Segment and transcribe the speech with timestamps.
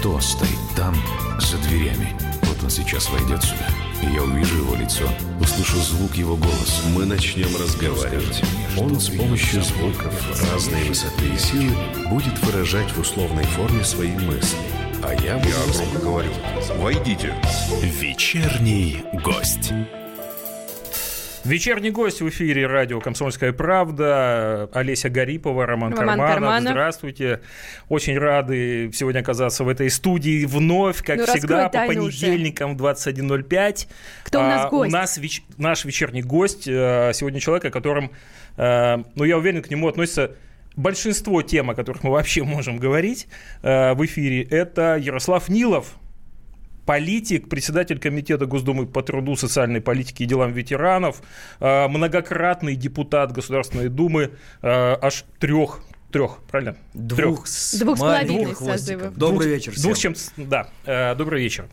[0.00, 0.94] кто стоит там,
[1.38, 2.16] за дверями.
[2.44, 3.66] Вот он сейчас войдет сюда,
[4.02, 5.04] и я увижу его лицо,
[5.38, 6.82] услышу звук его голоса.
[6.94, 8.42] Мы начнем разговаривать.
[8.78, 10.14] Он с помощью звуков
[10.50, 11.76] разной высоты и силы
[12.08, 14.56] будет выражать в условной форме свои мысли.
[15.02, 15.50] А я буду...
[15.50, 16.30] Я громко говорю.
[16.78, 17.34] Войдите.
[17.82, 19.70] Вечерний гость.
[21.44, 24.68] Вечерний гость в эфире радио «Комсомольская правда».
[24.74, 26.30] Олеся Гарипова, Роман, Роман Карманов.
[26.34, 26.70] Карманов.
[26.70, 27.40] Здравствуйте.
[27.88, 33.88] Очень рады сегодня оказаться в этой студии вновь, как Ну, всегда, по понедельникам в 21.05.
[34.24, 34.92] Кто у нас А, гость?
[34.92, 36.68] У нас веч- наш вечерний гость.
[36.68, 38.10] э, Сегодня человек, о котором,
[38.58, 40.32] э, ну, я уверен, к нему относится
[40.76, 43.28] большинство тем, о которых мы вообще можем говорить
[43.62, 44.42] э, в эфире.
[44.42, 45.94] Это Ярослав Нилов,
[46.90, 51.22] политик, председатель комитета Госдумы по труду, социальной политике и делам ветеранов,
[51.60, 56.74] э, многократный депутат Государственной Думы, э, аж трех, трех, правильно?
[56.92, 58.80] Двух, с Двух с половиной хвостиков.
[58.80, 59.16] созывов.
[59.16, 59.82] Добрый Двух- вечер всем.
[59.84, 61.66] Двух чем да, э, добрый вечер.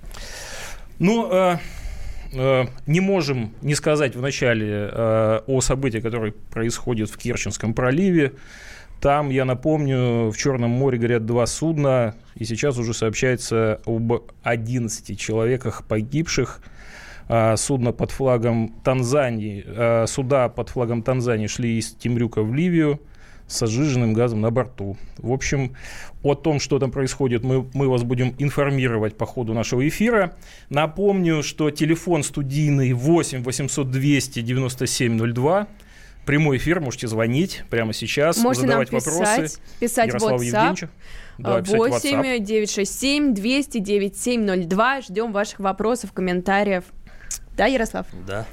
[1.00, 1.58] Ну, э,
[2.34, 8.34] э, не можем не сказать вначале э, о событии, которое происходит в Керченском проливе.
[9.02, 14.12] Там, я напомню, в Черном море горят два судна, и сейчас уже сообщается об
[14.44, 16.62] 11 человеках погибших.
[17.30, 23.02] А, Судно под флагом Танзании, а, суда под флагом Танзании шли из Темрюка в Ливию
[23.48, 24.98] с сжиженным газом на борту.
[25.18, 25.76] В общем,
[26.24, 30.36] о том, что там происходит, мы, мы вас будем информировать по ходу нашего эфира.
[30.70, 35.68] Напомню, что телефон студийный 8 800 200 97 02.
[36.28, 39.20] Прямой эфир, можете звонить прямо сейчас, Можете нам задавать вопросы.
[39.20, 40.46] писать, писать в Ярославу WhatsApp.
[40.46, 40.90] Евгеньевичу.
[41.38, 42.18] Да, писать в WhatsApp.
[42.18, 45.02] 8 967 200 9702.
[45.02, 46.84] Ждем ваших вопросов, комментариев.
[47.56, 48.08] Да, Ярослав?
[48.28, 48.46] Да.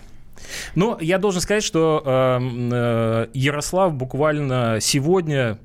[0.77, 2.39] Ну, я должен сказать, что э,
[2.73, 5.59] э, Ярослав буквально сегодня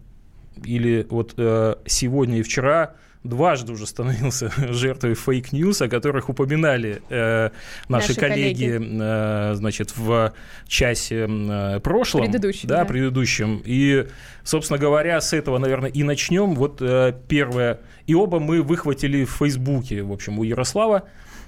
[0.65, 7.01] или вот э, сегодня и вчера дважды уже становился жертвой fake news, о которых упоминали
[7.09, 7.49] э,
[7.87, 8.97] наши, Наши коллеги, коллеги.
[9.01, 10.33] э, значит, в
[10.67, 12.21] часе э, прошлом.
[12.23, 12.85] Предыдущем, да, да.
[12.85, 13.61] предыдущем.
[13.65, 14.07] И,
[14.43, 16.55] собственно говоря, с этого, наверное, и начнем.
[16.55, 17.79] Вот э, первое.
[18.07, 21.03] И оба мы выхватили в Фейсбуке, в общем, у Ярослава.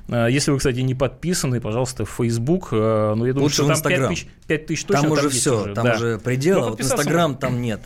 [0.10, 2.70] Э, Если вы, кстати, не подписаны, пожалуйста, в Facebook.
[2.74, 4.10] э, Ну, я думаю, Лучше что там Инстаграм.
[4.10, 5.96] 5 тысяч, 5 тысяч точно там уже есть все, уже, там да.
[5.96, 7.80] уже предел, Но а вот Инстаграм там нет.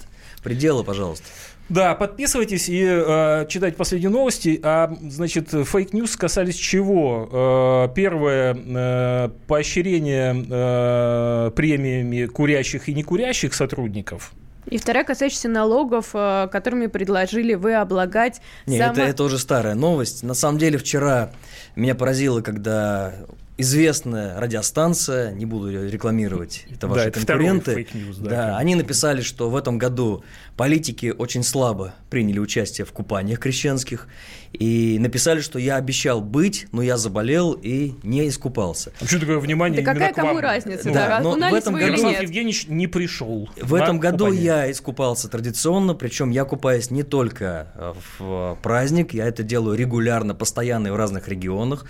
[0.44, 1.26] Предела, пожалуйста.
[1.68, 4.60] Да, подписывайтесь и э, читайте последние новости.
[4.62, 7.88] А, значит, fake news касались чего?
[7.90, 14.34] Э, первое, э, поощрение э, премиями курящих и некурящих сотрудников.
[14.70, 19.74] И вторая, касающаяся налогов, э, которыми предложили вы облагать Не, само- это, это уже старая
[19.76, 20.22] новость.
[20.24, 21.32] На самом деле вчера
[21.76, 23.14] меня поразило, когда
[23.58, 28.30] известная радиостанция, не буду ее рекламировать, это Да, ваши это второй конкуренты, fake news, да,
[28.30, 30.24] да, они написали, что в этом году
[30.58, 34.08] политики очень слабо приняли участие в купаниях крещенских,
[34.52, 38.92] и написали, что я обещал быть, но я заболел и не искупался.
[39.00, 40.28] А Почему такое внимание Да какая именно к вам?
[40.28, 40.88] кому разница?
[40.88, 42.22] Ну, да, Да, но в этом вы году- Ярослав?
[42.22, 43.50] Евгеньевич не пришел.
[43.62, 44.44] В этом году купание.
[44.46, 50.34] я искупался традиционно, причем я купаюсь не только э, в праздник, я это делаю регулярно,
[50.36, 51.86] постоянно и в разных регионах,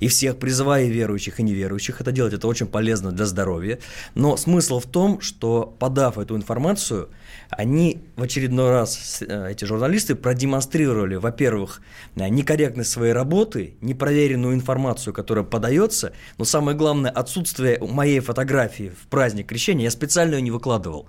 [0.00, 3.78] и всех призываю и верующих, и неверующих это делать, это очень полезно для здоровья.
[4.14, 7.08] Но смысл в том, что подав эту информацию,
[7.50, 11.80] они в очередной раз, э, эти журналисты, продемонстрировали, во-первых,
[12.16, 19.06] э, некорректность своей работы, непроверенную информацию, которая подается, но самое главное, отсутствие моей фотографии в
[19.06, 21.08] праздник крещения, я специально ее не выкладывал,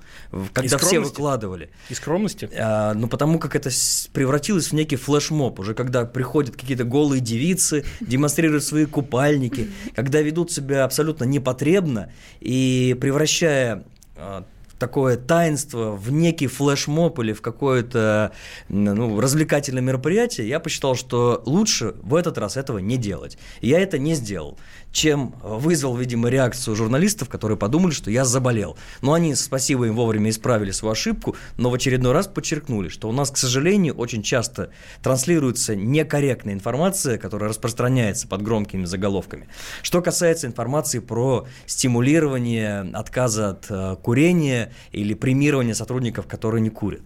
[0.53, 1.69] когда все выкладывали.
[1.89, 2.49] И скромности?
[2.55, 3.69] А, ну, потому как это
[4.13, 10.51] превратилось в некий флешмоб, уже когда приходят какие-то голые девицы, демонстрируют свои купальники, когда ведут
[10.51, 13.83] себя абсолютно непотребно и превращая
[14.15, 14.45] а,
[14.79, 18.31] такое таинство в некий флешмоб или в какое-то
[18.69, 23.37] ну, развлекательное мероприятие, я посчитал, что лучше в этот раз этого не делать.
[23.61, 24.57] Я это не сделал,
[24.91, 28.77] чем вызвал, видимо, реакцию журналистов, которые подумали, что я заболел.
[29.01, 33.11] Но они, спасибо им, вовремя исправили свою ошибку, но в очередной раз подчеркнули, что у
[33.11, 34.71] нас, к сожалению, очень часто
[35.03, 39.47] транслируется некорректная информация, которая распространяется под громкими заголовками.
[39.81, 47.01] Что касается информации про стимулирование отказа от э, курения или премирование сотрудников, которые не курят.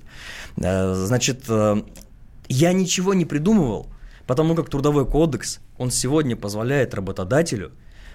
[0.57, 1.81] Э, значит, э,
[2.47, 3.87] я ничего не придумывал,
[4.27, 7.71] потому как трудовой кодекс, он сегодня позволяет работодателю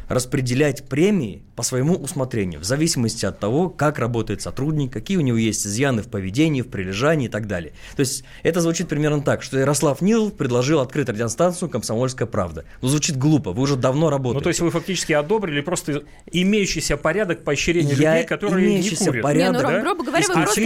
[0.09, 5.37] распределять премии по своему усмотрению, в зависимости от того, как работает сотрудник, какие у него
[5.37, 7.73] есть изъяны в поведении, в прилежании и так далее.
[7.97, 12.65] То есть это звучит примерно так, что Ярослав Нилов предложил открыть радиостанцию «Комсомольская правда».
[12.83, 14.39] Ну, звучит глупо, вы уже давно работаете.
[14.39, 19.23] Ну, то есть вы фактически одобрили просто имеющийся порядок поощрения Я людей, которые не курят.
[19.23, 19.81] Порядок, не, ну, да?
[19.81, 20.61] грубо говоря, вы просто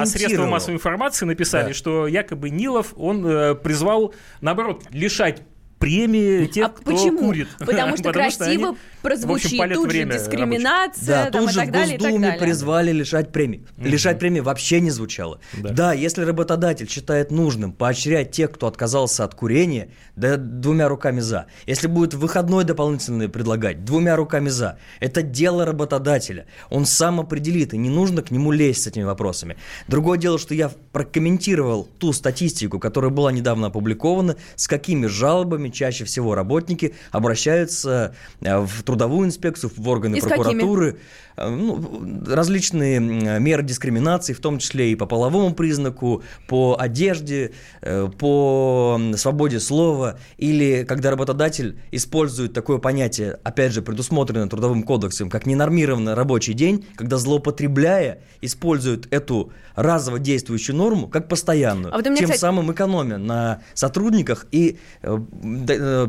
[0.00, 1.74] а средства массовой информации написали, да.
[1.74, 5.42] что якобы Нилов, он э, призвал, наоборот, лишать
[5.78, 7.18] премии тех, а кто почему?
[7.18, 7.48] курит.
[7.58, 8.76] Потому что Потому красиво что
[9.08, 12.92] прозвучит, общем, тут же дискриминация, да, там, тут и же так в далее, Госдуме призвали
[12.92, 13.58] лишать премий.
[13.58, 13.88] Mm-hmm.
[13.88, 15.40] Лишать премии вообще не звучало.
[15.56, 15.70] Да.
[15.70, 21.46] да, если работодатель считает нужным поощрять тех, кто отказался от курения, да двумя руками за.
[21.66, 24.78] Если будет выходной дополнительный предлагать, двумя руками за.
[25.00, 26.46] Это дело работодателя.
[26.70, 29.56] Он сам определит, и не нужно к нему лезть с этими вопросами.
[29.86, 36.04] Другое дело, что я прокомментировал ту статистику, которая была недавно опубликована, с какими жалобами чаще
[36.04, 40.90] всего работники обращаются э, в трудовую инспекцию, в органы и прокуратуры.
[40.90, 40.96] Э,
[41.46, 47.52] ну, различные меры дискриминации, в том числе и по половому признаку, по одежде,
[47.82, 55.30] э, по свободе слова, или когда работодатель использует такое понятие, опять же, предусмотренное Трудовым кодексом,
[55.30, 62.04] как ненормированный рабочий день, когда злоупотребляя, использует эту разово действующую норму как постоянную, а вот
[62.04, 62.38] тем кстати...
[62.38, 65.18] самым экономя на сотрудниках и э,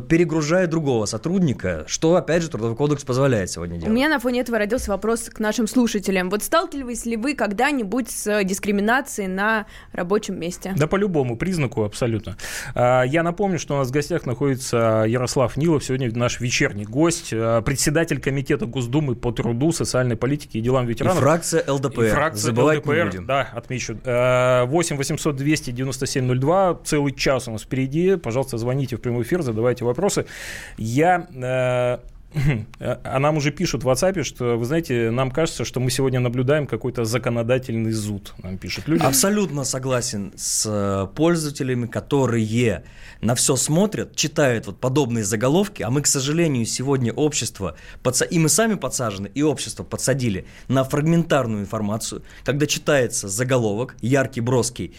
[0.10, 3.92] перегружая другого сотрудника, что, опять же, Трудовой кодекс позволяет сегодня делать.
[3.92, 6.30] У меня на фоне этого родился вопрос вопрос к нашим слушателям.
[6.30, 10.74] Вот сталкивались ли вы когда-нибудь с дискриминацией на рабочем месте?
[10.76, 12.38] Да, по любому признаку абсолютно.
[12.76, 17.32] А, я напомню, что у нас в гостях находится Ярослав Нилов, сегодня наш вечерний гость,
[17.34, 21.18] а, председатель комитета Госдумы по труду, социальной политике и делам ветеранов.
[21.18, 22.04] И фракция ЛДПР.
[22.04, 23.26] И фракция Забывать ЛДПР, не будем.
[23.26, 23.98] Да, отмечу.
[24.04, 28.16] 8 800 200 97 02, целый час у нас впереди.
[28.16, 30.26] Пожалуйста, звоните в прямой эфир, задавайте вопросы.
[30.78, 32.00] Я э,
[32.80, 36.68] а нам уже пишут в WhatsApp, что, вы знаете, нам кажется, что мы сегодня наблюдаем
[36.68, 39.04] какой-то законодательный зуд, нам пишут люди.
[39.04, 42.84] Абсолютно согласен с э, пользователями, которые
[43.22, 47.76] на все смотрят, читают вот подобные заголовки, а мы, к сожалению, сегодня общество,
[48.30, 54.94] и мы сами подсажены, и общество подсадили на фрагментарную информацию, когда читается заголовок, яркий, броский,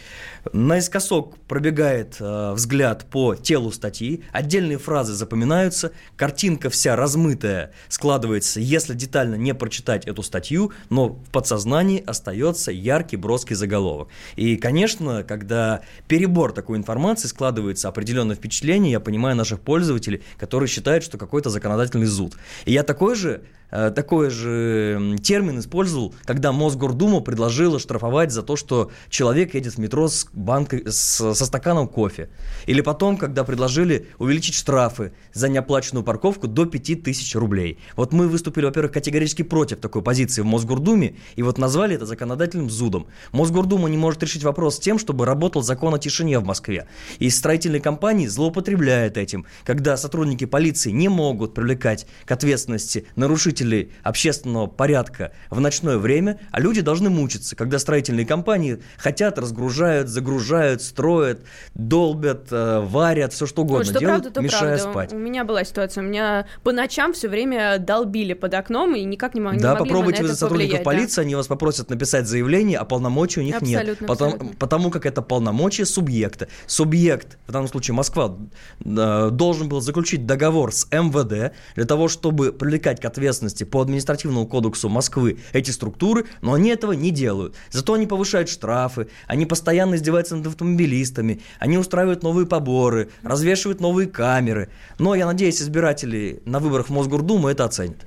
[0.51, 8.59] наискосок пробегает э, взгляд по телу статьи, отдельные фразы запоминаются, картинка вся размытая, размытое складывается,
[8.59, 14.09] если детально не прочитать эту статью, но в подсознании остается яркий, броский заголовок.
[14.35, 21.03] И, конечно, когда перебор такой информации складывается определенное впечатление, я понимаю наших пользователей, которые считают,
[21.03, 22.33] что какой-то законодательный зуд.
[22.65, 23.41] И я такой же
[23.71, 29.77] Э, такой же термин использовал, когда Мосгордума предложила штрафовать за то, что человек едет в
[29.77, 32.29] метро с банкой, с, со стаканом кофе.
[32.65, 37.77] Или потом, когда предложили увеличить штрафы за неоплаченную парковку до 5000 рублей.
[37.95, 42.69] Вот мы выступили, во-первых, категорически против такой позиции в Мосгордуме, и вот назвали это законодательным
[42.69, 43.07] зудом.
[43.31, 46.87] Мосгордума не может решить вопрос с тем, чтобы работал закон о тишине в Москве.
[47.19, 54.67] И строительные компании злоупотребляют этим, когда сотрудники полиции не могут привлекать к ответственности нарушителей общественного
[54.67, 61.41] порядка в ночное время, а люди должны мучиться, когда строительные компании хотят, разгружают, загружают, строят,
[61.73, 64.91] долбят, э, варят, все что угодно вот, что делают, правда, мешая правда.
[64.91, 65.13] спать.
[65.13, 69.33] У меня была ситуация, у меня по ночам все время долбили под окном и никак
[69.33, 71.21] не, не да, могли попробуйте вы сотрудников полиции, да.
[71.23, 73.97] они вас попросят написать заявление, а полномочий у них абсолютно, нет.
[74.07, 74.57] Потому, абсолютно.
[74.59, 76.47] потому как это полномочия субъекта.
[76.67, 78.37] Субъект, в данном случае Москва,
[78.83, 84.45] э, должен был заключить договор с МВД для того, чтобы привлекать к ответственности по административному
[84.47, 87.55] кодексу Москвы эти структуры, но они этого не делают.
[87.71, 94.07] Зато они повышают штрафы, они постоянно издеваются над автомобилистами, они устраивают новые поборы, развешивают новые
[94.07, 94.69] камеры.
[94.99, 98.05] Но я надеюсь, избиратели на выборах в Мосгордуму это оценят.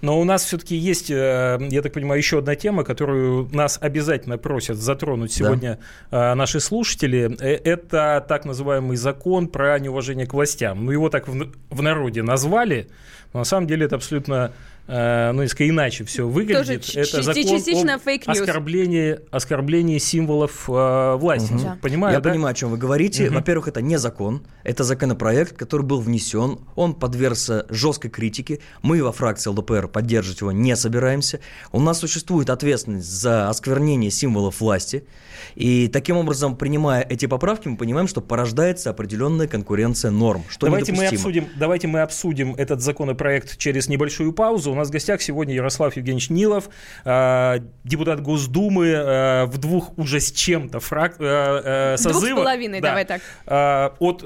[0.00, 4.38] Но у нас все-таки есть, э, я так понимаю, еще одна тема, которую нас обязательно
[4.38, 5.78] просят затронуть сегодня
[6.10, 6.32] да.
[6.32, 7.36] Э, наши слушатели.
[7.40, 10.84] Э, это так называемый закон про неуважение к властям.
[10.84, 12.88] Ну, его так в народе назвали,
[13.32, 14.52] но на самом деле это абсолютно
[14.88, 16.82] Э, ну, несколько иначе все выглядит.
[16.82, 21.54] Тоже это закон частично об оскорблении, оскорблении символов э, власти.
[21.54, 21.78] Угу.
[21.82, 22.30] Понимаю, Я да?
[22.30, 23.26] понимаю, о чем вы говорите.
[23.26, 23.34] Угу.
[23.34, 28.60] Во-первых, это не закон, это законопроект, который был внесен, он подвергся жесткой критике.
[28.82, 31.40] Мы во фракции ЛДПР поддерживать его не собираемся.
[31.72, 35.04] У нас существует ответственность за осквернение символов власти.
[35.56, 40.92] И таким образом, принимая эти поправки, мы понимаем, что порождается определенная конкуренция норм, что давайте
[40.92, 44.75] мы обсудим, Давайте мы обсудим этот законопроект через небольшую паузу.
[44.76, 46.68] У нас в гостях сегодня Ярослав Евгеньевич Нилов,
[47.06, 51.16] э, депутат Госдумы э, в двух уже с чем-то фрак...
[51.18, 52.20] Э, созывах.
[52.20, 53.22] Двух с половиной, да, давай так.
[53.98, 54.22] От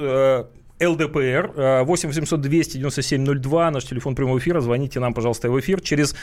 [0.82, 1.84] ЛДПР.
[1.84, 4.60] 8 800 297 02, наш телефон прямого эфира.
[4.60, 5.80] Звоните нам, пожалуйста, в эфир.
[5.82, 6.16] Через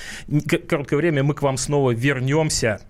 [0.68, 2.82] короткое время мы к вам снова вернемся.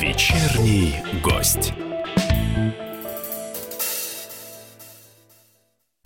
[0.00, 1.72] Вечерний гость.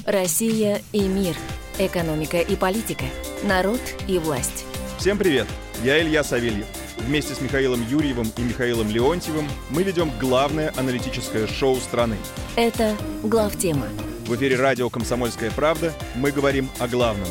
[0.04, 1.34] Россия и мир.
[1.78, 3.04] Экономика и политика.
[3.42, 4.66] Народ и власть.
[4.98, 5.46] Всем привет!
[5.82, 6.66] Я Илья Савельев.
[6.98, 12.16] Вместе с Михаилом Юрьевым и Михаилом Леонтьевым мы ведем главное аналитическое шоу страны.
[12.56, 13.86] Это «Главтема».
[14.26, 17.28] В эфире радио «Комсомольская правда» мы говорим о главном.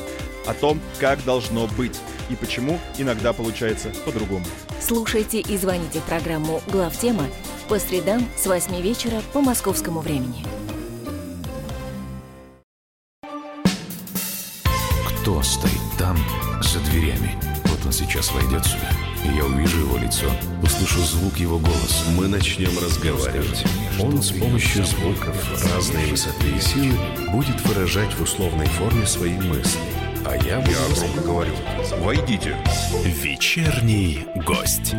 [0.47, 4.45] О том, как должно быть и почему иногда получается по-другому.
[4.81, 7.25] Слушайте и звоните в программу «Главтема»
[7.67, 10.45] по средам с 8 вечера по московскому времени.
[15.21, 16.17] Кто стоит там,
[16.61, 17.35] за дверями?
[17.65, 18.91] Вот он сейчас войдет сюда,
[19.23, 20.27] и я увижу его лицо,
[20.61, 22.05] услышу звук его голоса.
[22.15, 23.63] Мы начнем разговаривать.
[23.99, 25.35] Он с помощью звуков
[25.73, 26.97] разной высоты и силы
[27.31, 29.81] будет выражать в условной форме свои мысли.
[30.27, 30.71] А я буду...
[30.71, 31.51] Я громко говорю.
[31.99, 32.55] Войдите.
[33.03, 34.95] Вечерний гость.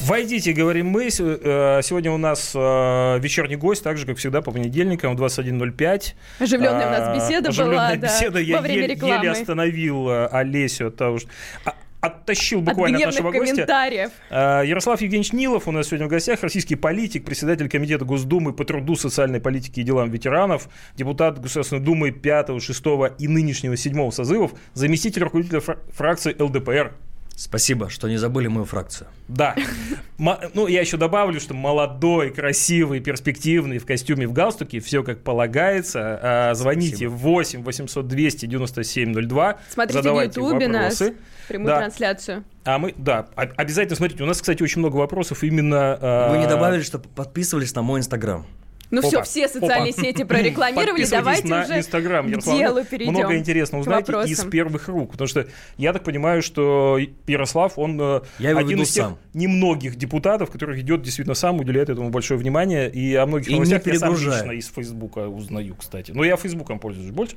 [0.00, 1.08] Войдите, говорим мы.
[1.08, 6.14] Э, сегодня у нас э, вечерний гость, так же, как всегда, по понедельникам в 21.05.
[6.40, 8.32] Оживленная у нас беседа Оживленная была, беседа.
[8.32, 9.14] да, Я во время еле, рекламы.
[9.14, 11.28] еле остановил э, Олесю от того, что...
[12.02, 13.62] а- Оттащил буквально от, От нашего гостя.
[14.30, 18.64] Э, Ярослав Евгеньевич Нилов у нас сегодня в гостях, российский политик, председатель Комитета Госдумы по
[18.64, 22.84] труду, социальной политике и делам ветеранов, депутат Государственной Думы 5, 6
[23.18, 26.92] и нынешнего 7 созывов, заместитель руководителя фра- фракции ЛДПР.
[27.34, 29.08] Спасибо, что не забыли мою фракцию.
[29.26, 29.56] Да.
[30.18, 35.20] Мо- Ну, я еще добавлю, что молодой, красивый, перспективный, в костюме, в галстуке, все как
[35.22, 36.20] полагается.
[36.22, 39.58] А, Звоните 8 800 297 02.
[39.70, 41.02] Смотрите в Ютубе нас,
[41.48, 41.78] прямую Да.
[41.80, 42.44] трансляцию.
[42.64, 44.22] А мы, да, об- обязательно смотрите.
[44.22, 45.98] У нас, кстати, очень много вопросов именно...
[46.00, 48.46] а, Вы не добавили, что подписывались на мой инстаграм.
[48.92, 50.02] Ну все, Опа, все социальные опа.
[50.02, 52.58] сети прорекламировали, давайте на уже Инстаграм, к Ярослав.
[52.58, 53.12] делу перейдем.
[53.14, 55.12] Много интересно к узнать из первых рук.
[55.12, 55.46] Потому что
[55.78, 59.18] я так понимаю, что Ярослав, он э, Я его один из тех сам.
[59.34, 62.90] немногих депутатов, который ведет действительно сам, уделяет этому большое внимание.
[62.90, 66.12] И о многих И новостях я сам лично из Фейсбука узнаю, кстати.
[66.12, 67.36] Но я Фейсбуком пользуюсь больше.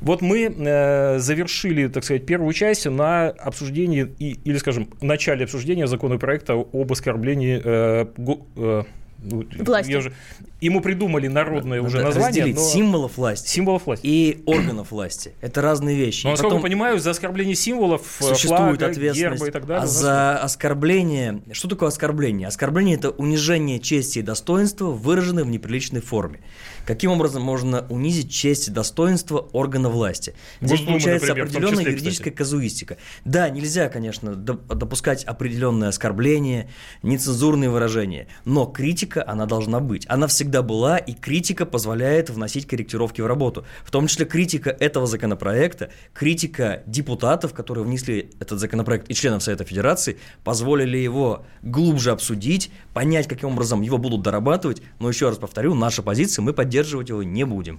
[0.00, 5.86] Вот мы э, завершили, так сказать, первую часть на обсуждении, и, или, скажем, начале обсуждения
[5.86, 8.84] законопроекта об оскорблении э, го- э,
[9.22, 9.90] Власти.
[9.90, 10.12] я же-
[10.60, 12.60] Ему придумали народное уже Надо название, но...
[12.60, 14.06] символов власти Символов власти.
[14.06, 15.32] и органов власти.
[15.40, 16.24] Это разные вещи.
[16.24, 19.40] Но, И насколько потом я понимаю, за оскорбление символов, э, существует флага, ответственность.
[19.42, 19.78] герба и так далее.
[19.78, 21.42] а нас за оскорбление...
[21.52, 22.46] Что такое оскорбление?
[22.48, 26.40] Оскорбление– это унижение чести и достоинства, выраженное в неприличной форме.
[26.86, 30.34] Каким образом можно унизить честь и достоинство органа власти?
[30.60, 32.96] Здесь Госдумы, получается например, определенная числе, юридическая казуистика.
[33.24, 36.70] Да, нельзя, конечно, доп- допускать определенные оскорбления,
[37.02, 40.06] нецензурные выражения, но критика, она должна быть.
[40.08, 43.64] Она всегда была, и критика позволяет вносить корректировки в работу.
[43.84, 49.64] В том числе критика этого законопроекта, критика депутатов, которые внесли этот законопроект, и членов Совета
[49.64, 54.82] Федерации, позволили его глубже обсудить, понять, каким образом его будут дорабатывать.
[54.98, 57.78] Но еще раз повторю, наша позиция, мы поддерживать его не будем.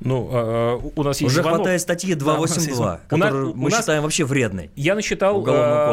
[0.00, 1.58] Ну, э, у нас есть Уже звонок.
[1.60, 3.00] хватает статьи Да, у нас есть 282, звонок.
[3.06, 4.70] У которую нас- мы у нас- считаем вообще вредной.
[4.74, 5.44] Я насчитал э,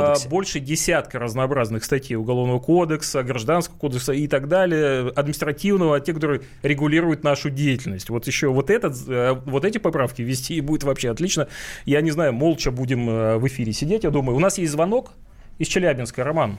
[0.08, 0.30] кодексе.
[0.30, 7.24] больше десятка разнообразных статей Уголовного кодекса, Гражданского кодекса и так далее, административного, те, которые регулируют
[7.24, 8.10] нашу деятельность.
[8.10, 11.48] Вот еще вот, этот, э, вот эти поправки ввести и будет вообще отлично.
[11.86, 14.36] Я не знаю, молча будем э, в эфире сидеть, я думаю.
[14.36, 15.12] У нас есть звонок
[15.60, 16.24] из Челябинска.
[16.24, 16.58] Роман,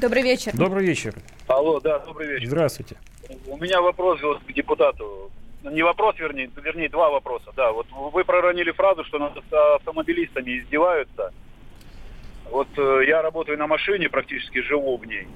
[0.00, 0.52] Добрый вечер.
[0.56, 1.14] добрый вечер.
[1.46, 2.48] Алло, да, добрый вечер.
[2.48, 2.96] Здравствуйте.
[3.46, 5.30] У меня вопрос вот к депутату.
[5.62, 7.52] Не вопрос, вернее, вернее, два вопроса.
[7.54, 11.32] Да, вот вы проронили фразу, что над автомобилистами издеваются.
[12.50, 15.28] Вот э, я работаю на машине, практически живу в ней.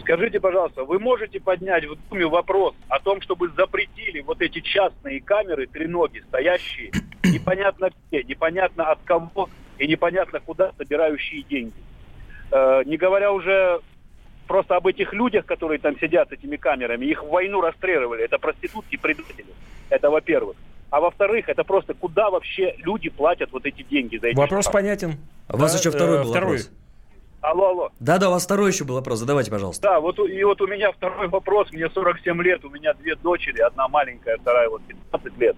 [0.00, 5.20] Скажите, пожалуйста, вы можете поднять в Думе вопрос о том, чтобы запретили вот эти частные
[5.20, 6.90] камеры, треноги, стоящие,
[7.22, 11.76] непонятно где, непонятно от кого и непонятно куда собирающие деньги.
[12.50, 13.80] Э, не говоря уже
[14.46, 18.24] просто об этих людях, которые там сидят с этими камерами, их в войну расстреливали.
[18.24, 19.46] Это проститутки, предатели.
[19.90, 20.56] Это во-первых.
[20.90, 24.78] А во-вторых, это просто куда вообще люди платят вот эти деньги за эти Вопрос штрафы?
[24.78, 25.12] понятен.
[25.48, 26.56] А у вас Да, еще второй э, был второй.
[26.58, 26.70] вопрос.
[27.40, 27.90] Алло, алло.
[28.00, 29.18] Да-да, у вас второй еще был вопрос.
[29.18, 29.82] Задавайте, пожалуйста.
[29.82, 31.70] Да, вот и вот у меня второй вопрос.
[31.72, 35.56] Мне 47 лет, у меня две дочери, одна маленькая, вторая вот 15 лет.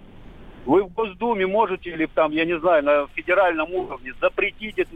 [0.64, 4.90] Вы в Госдуме можете или там, я не знаю, на федеральном уровне запретить это-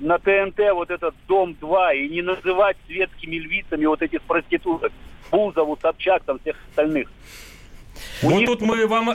[0.00, 4.92] на ТНТ вот этот Дом-2 и не называть светскими львицами вот этих проституток?
[5.30, 7.10] Бузову, Собчак, там всех остальных.
[8.22, 9.10] Вот них- тут мы вам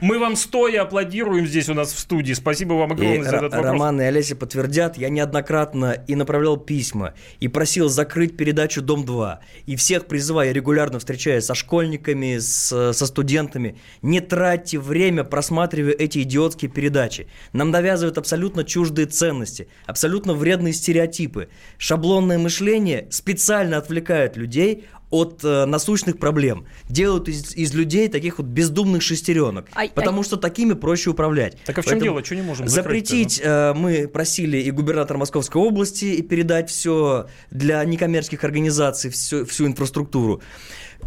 [0.00, 2.34] Мы вам стоя аплодируем здесь у нас в студии.
[2.34, 3.64] Спасибо вам огромное и за этот вопрос.
[3.64, 9.38] Роман и Олеся подтвердят, я неоднократно и направлял письма, и просил закрыть передачу «Дом-2».
[9.66, 15.92] И всех призываю, я регулярно встречаюсь со школьниками, с, со студентами, не тратьте время, просматривая
[15.92, 17.26] эти идиотские передачи.
[17.52, 21.48] Нам навязывают абсолютно чуждые ценности, абсолютно вредные стереотипы.
[21.78, 26.66] Шаблонное мышление специально отвлекает людей от э, насущных проблем.
[26.88, 29.68] Делают из, из людей таких вот бездумных шестеренок.
[29.72, 31.56] А- потому а- что такими проще управлять.
[31.64, 32.24] Так а в чем Поэтому дело?
[32.24, 37.84] Что не можем Запретить э, мы просили и губернатора Московской области и передать все для
[37.84, 40.42] некоммерческих организаций, всю, всю инфраструктуру.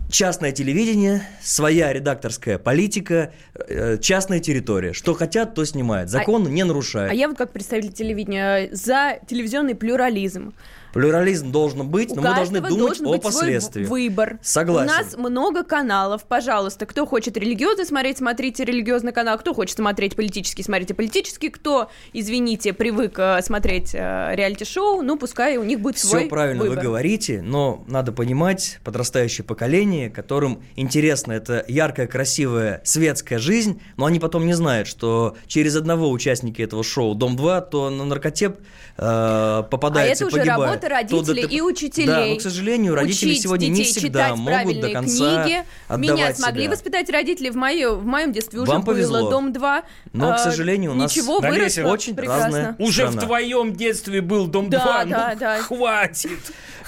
[0.09, 4.93] Частное телевидение, своя редакторская политика, э, частная территория.
[4.93, 6.09] Что хотят, то снимают.
[6.09, 7.11] Закон не нарушает.
[7.11, 10.53] А я вот как представитель телевидения за телевизионный плюрализм.
[10.93, 13.87] Плюрализм должен быть, У но мы должны думать о последствиях.
[13.89, 14.39] выбор.
[14.41, 14.89] Согласен.
[14.89, 16.85] У нас много каналов, пожалуйста.
[16.85, 19.37] Кто хочет религиозный смотреть, смотрите религиозный канал.
[19.37, 21.49] Кто хочет смотреть политический, смотрите политический.
[21.49, 26.63] Кто, извините, привык э, смотреть э, реалити-шоу, ну пускай у них будет свой Все правильно
[26.63, 26.77] выбор.
[26.77, 34.05] вы говорите, но надо понимать подрастающее поколение, которым интересна эта яркая, красивая, светская жизнь, но
[34.05, 38.55] они потом не знают, что через одного участника этого шоу «Дом-2», то на наркоте
[38.97, 40.78] э, попадается А это уже погибает.
[40.87, 42.05] Работа То родителей и учителей.
[42.07, 45.63] Да, но, к сожалению, родители Учить сегодня не детей всегда могут до правильные конца книги.
[45.87, 46.71] отдавать Меня смогли себя.
[46.71, 49.19] воспитать родители в, мое, в моем детстве уже Вам повезло.
[49.21, 49.83] было Дом-2.
[50.13, 52.75] Но, к А, сожалению, у нас ничего выросло очень прекрасно.
[52.79, 53.21] Уже страна.
[53.21, 55.05] в твоем детстве был Дом Да, 2.
[55.05, 55.57] да, ну, да.
[55.61, 56.39] хватит.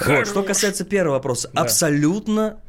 [0.05, 2.60] Вот, что касается первого вопроса, абсолютно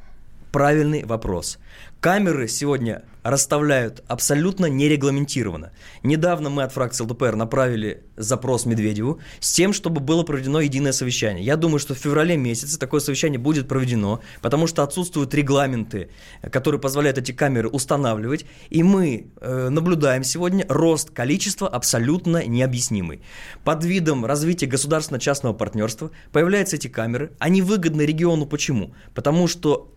[0.53, 1.59] правильный вопрос.
[2.01, 5.71] Камеры сегодня расставляют абсолютно нерегламентированно.
[6.03, 11.45] Недавно мы от фракции ЛДПР направили запрос Медведеву с тем, чтобы было проведено единое совещание.
[11.45, 16.11] Я думаю, что в феврале месяце такое совещание будет проведено, потому что отсутствуют регламенты,
[16.51, 23.23] которые позволяют эти камеры устанавливать, и мы э, наблюдаем сегодня рост количества абсолютно необъяснимый.
[23.65, 27.33] Под видом развития государственно-частного партнерства появляются эти камеры.
[27.39, 28.93] Они выгодны региону почему?
[29.15, 29.93] Потому что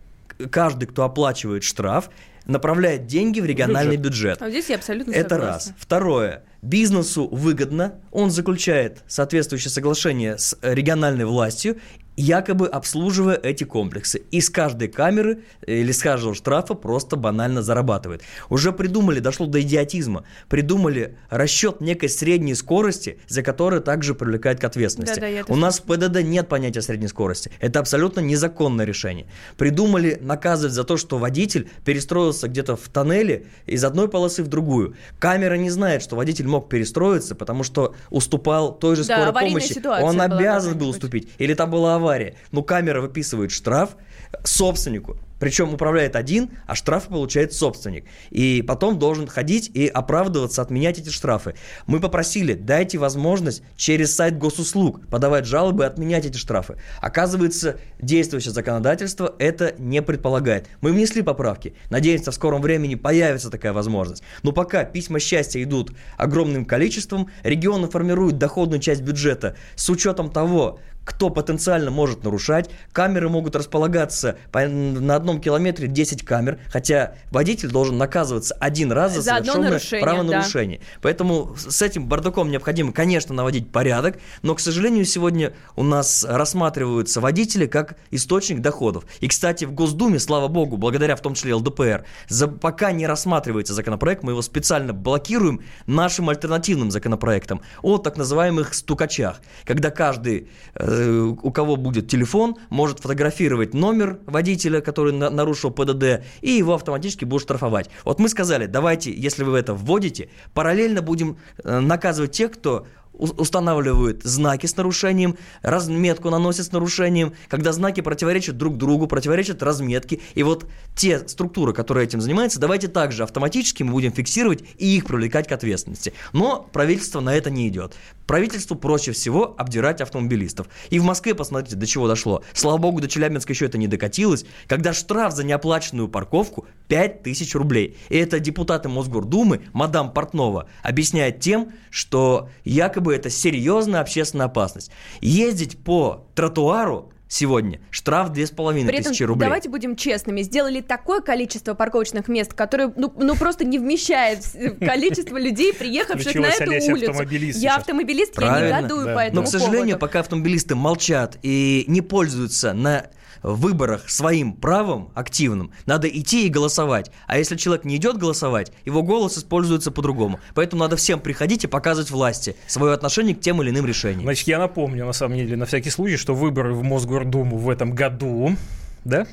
[0.50, 2.10] каждый, кто оплачивает штраф,
[2.46, 4.40] направляет деньги в региональный бюджет.
[4.40, 5.52] А здесь я абсолютно Это согласна.
[5.52, 5.72] раз.
[5.78, 6.44] Второе.
[6.62, 11.78] Бизнесу выгодно, он заключает соответствующее соглашение с э, региональной властью,
[12.16, 14.22] якобы обслуживая эти комплексы.
[14.30, 18.22] И с каждой камеры или с каждого штрафа просто банально зарабатывает.
[18.48, 24.64] Уже придумали, дошло до идиотизма, придумали расчет некой средней скорости, за которую также привлекают к
[24.64, 25.16] ответственности.
[25.16, 27.50] Да-да, я это У нас в ПДД нет понятия средней скорости.
[27.60, 29.26] Это абсолютно незаконное решение.
[29.56, 34.94] Придумали наказывать за то, что водитель перестроился где-то в тоннеле из одной полосы в другую.
[35.18, 39.76] Камера не знает, что водитель мог перестроиться, потому что уступал той же Да, скорой помощи.
[39.86, 40.88] Он была обязан был какая-нибудь.
[40.96, 41.28] уступить.
[41.38, 42.05] Или там была авария.
[42.52, 43.96] Но камера выписывает штраф
[44.44, 45.18] собственнику.
[45.38, 48.06] Причем управляет один, а штрафы получает собственник.
[48.30, 51.54] И потом должен ходить и оправдываться, отменять эти штрафы.
[51.86, 56.76] Мы попросили, дайте возможность через сайт госуслуг подавать жалобы и отменять эти штрафы.
[57.00, 60.68] Оказывается, действующее законодательство это не предполагает.
[60.80, 61.74] Мы внесли поправки.
[61.90, 64.22] Надеемся, в скором времени появится такая возможность.
[64.42, 70.80] Но пока письма счастья идут огромным количеством, регионы формируют доходную часть бюджета с учетом того,
[71.06, 72.68] кто потенциально может нарушать.
[72.92, 79.14] Камеры могут располагаться по- на одном километре 10 камер, хотя водитель должен наказываться один раз
[79.14, 80.80] за, За совершенное нарушение, правонарушение.
[81.00, 86.24] Поэтому с с этим бардаком необходимо, конечно, наводить порядок, но, к сожалению, сегодня у нас
[86.28, 89.04] рассматриваются водители как источник доходов.
[89.20, 93.74] И, кстати, в Госдуме, слава богу, благодаря в том числе ЛДПР, за, пока не рассматривается
[93.74, 100.95] законопроект, мы его специально блокируем нашим альтернативным законопроектом о так называемых стукачах, когда каждый, э,
[101.00, 107.24] у кого будет телефон, может фотографировать номер водителя, который на- нарушил ПДД, и его автоматически
[107.24, 107.90] будут штрафовать.
[108.04, 112.86] Вот мы сказали, давайте, если вы это вводите, параллельно будем э, наказывать тех, кто
[113.18, 120.20] устанавливают знаки с нарушением, разметку наносят с нарушением, когда знаки противоречат друг другу, противоречат разметке.
[120.34, 125.06] И вот те структуры, которые этим занимаются, давайте также автоматически мы будем фиксировать и их
[125.06, 126.12] привлекать к ответственности.
[126.32, 127.94] Но правительство на это не идет.
[128.26, 130.68] Правительству проще всего обдирать автомобилистов.
[130.90, 132.42] И в Москве, посмотрите, до чего дошло.
[132.52, 137.96] Слава богу, до Челябинска еще это не докатилось, когда штраф за неоплаченную парковку 5000 рублей.
[138.08, 144.90] И это депутаты Мосгордумы, мадам Портнова, объясняет тем, что якобы это серьезная общественная опасность.
[145.20, 149.46] Ездить по тротуару сегодня штраф 2500 При этом, рублей.
[149.46, 154.44] давайте будем честными, сделали такое количество парковочных мест, которое ну, ну, просто не вмещает
[154.80, 157.10] количество людей, приехавших на эту Олеся улицу.
[157.10, 157.78] автомобилист Я сейчас.
[157.80, 159.14] автомобилист, я Правильно, негодую да.
[159.14, 159.98] по этому Но, к сожалению, поводу.
[159.98, 163.06] пока автомобилисты молчат и не пользуются на
[163.42, 167.10] в выборах своим правом активным, надо идти и голосовать.
[167.26, 170.40] А если человек не идет голосовать, его голос используется по-другому.
[170.54, 174.22] Поэтому надо всем приходить и показывать власти свое отношение к тем или иным решениям.
[174.22, 177.92] Значит, я напомню, на самом деле, на всякий случай, что выборы в Мосгордуму в этом
[177.94, 178.56] году,
[179.04, 179.26] да?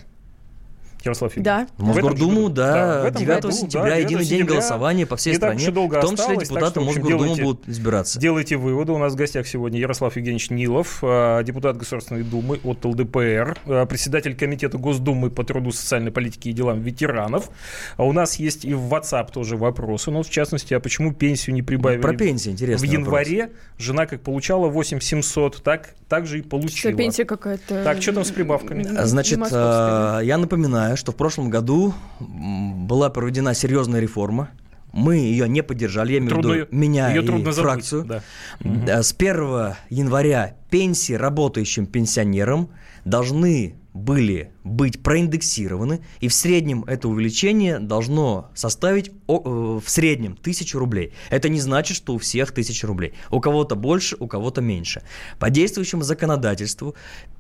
[1.04, 1.68] Ярослав Да.
[1.78, 4.54] В Мосгордуму, да, в этом 9 году, сентября, да, 9 единый день сентября.
[4.54, 5.72] голосования по всей стране.
[5.72, 8.20] долго в том числе осталось, так депутаты что, в общем, Мосгордумы делайте- будут избираться.
[8.20, 8.92] Делайте выводы.
[8.94, 13.86] У нас в гостях сегодня Ярослав Евгеньевич Нилов, э, депутат Государственной Думы от ЛДПР, э,
[13.86, 17.50] председатель Комитета Госдумы по труду, социальной политике и делам ветеранов.
[17.98, 20.12] А у нас есть и в WhatsApp тоже вопросы.
[20.12, 22.02] Ну, в частности, а почему пенсию не прибавили?
[22.02, 22.86] Про пенсии В интересно.
[22.86, 26.94] январе жена как получала 8700, так, так же и Что, получила.
[26.94, 27.84] пенсия какая-то...
[27.84, 28.84] Так, что там с прибавками?
[29.04, 34.50] Значит, э, я напоминаю, что в прошлом году была проведена серьезная реформа.
[34.92, 38.06] Мы ее не поддержали, я имею в виду меня ее и трудно забыть, фракцию.
[38.06, 38.22] да.
[38.60, 42.70] Да, С 1 января пенсии работающим пенсионерам
[43.06, 50.36] должны были быть проиндексированы, и в среднем это увеличение должно составить о- э, в среднем
[50.36, 51.14] тысячу рублей.
[51.30, 53.14] Это не значит, что у всех тысяча рублей.
[53.30, 55.04] У кого-то больше, у кого-то меньше.
[55.38, 56.96] По действующему законодательству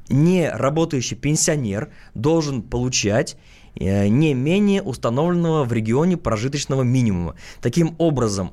[0.10, 3.38] не работающий пенсионер должен получать
[3.76, 7.36] э, не менее установленного в регионе прожиточного минимума.
[7.62, 8.52] Таким образом,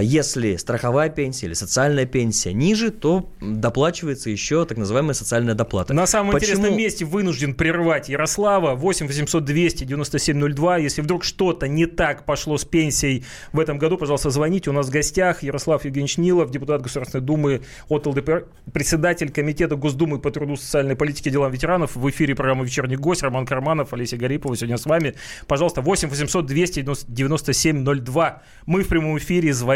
[0.00, 5.92] если страховая пенсия или социальная пенсия ниже, то доплачивается еще так называемая социальная доплата.
[5.92, 6.52] На самом Почему?
[6.52, 8.74] интересном месте вынужден прервать Ярослава.
[8.74, 10.78] 8 800 200 9702.
[10.78, 14.70] Если вдруг что-то не так пошло с пенсией в этом году, пожалуйста, звоните.
[14.70, 20.20] У нас в гостях Ярослав Евгеньевич Нилов, депутат Государственной Думы от ЛДПР, председатель Комитета Госдумы
[20.20, 21.96] по труду, социальной политике и делам ветеранов.
[21.96, 25.14] В эфире программы «Вечерний гость» Роман Карманов, Олеся Гарипова сегодня с вами.
[25.48, 28.42] Пожалуйста, 8 800 200 97 02.
[28.66, 29.71] Мы в прямом эфире, звоните.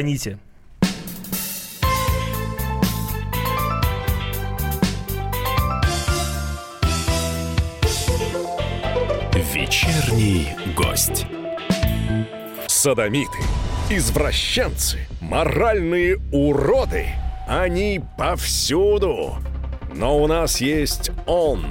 [9.55, 11.25] Вечерний гость.
[12.67, 13.39] Садомиты,
[13.89, 17.07] извращенцы, моральные уроды.
[17.49, 19.37] Они повсюду.
[19.95, 21.65] Но у нас есть он,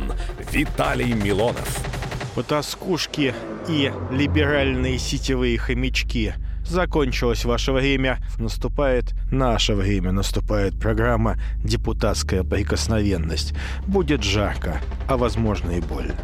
[0.51, 1.79] Виталий Милонов.
[2.33, 3.35] Потаскушки
[3.69, 6.33] и либеральные сетевые хомячки.
[6.67, 13.53] Закончилось ваше время, наступает наше время, наступает программа «Депутатская прикосновенность».
[13.85, 16.15] Будет жарко, а возможно и больно.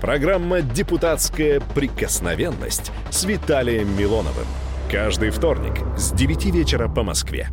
[0.00, 4.46] Программа «Депутатская прикосновенность» с Виталием Милоновым.
[4.90, 7.48] Каждый вторник с 9 вечера по Москве.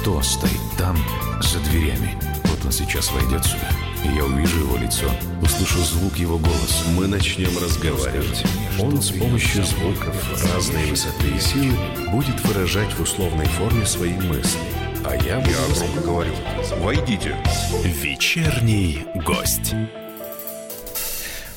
[0.00, 0.96] Кто стоит там,
[1.42, 2.16] за дверями?
[2.44, 3.87] Вот он сейчас войдет сюда.
[4.04, 5.06] Я увижу его лицо,
[5.42, 6.88] услышу звук его голоса.
[6.94, 8.44] Мы начнем разговаривать.
[8.80, 10.14] Он с помощью звуков
[10.54, 11.76] разной высоты и силы
[12.10, 14.60] будет выражать в условной форме свои мысли.
[15.04, 15.50] А я буду...
[15.50, 16.32] Я громко говорю.
[16.80, 17.36] Войдите.
[17.84, 19.74] Вечерний гость.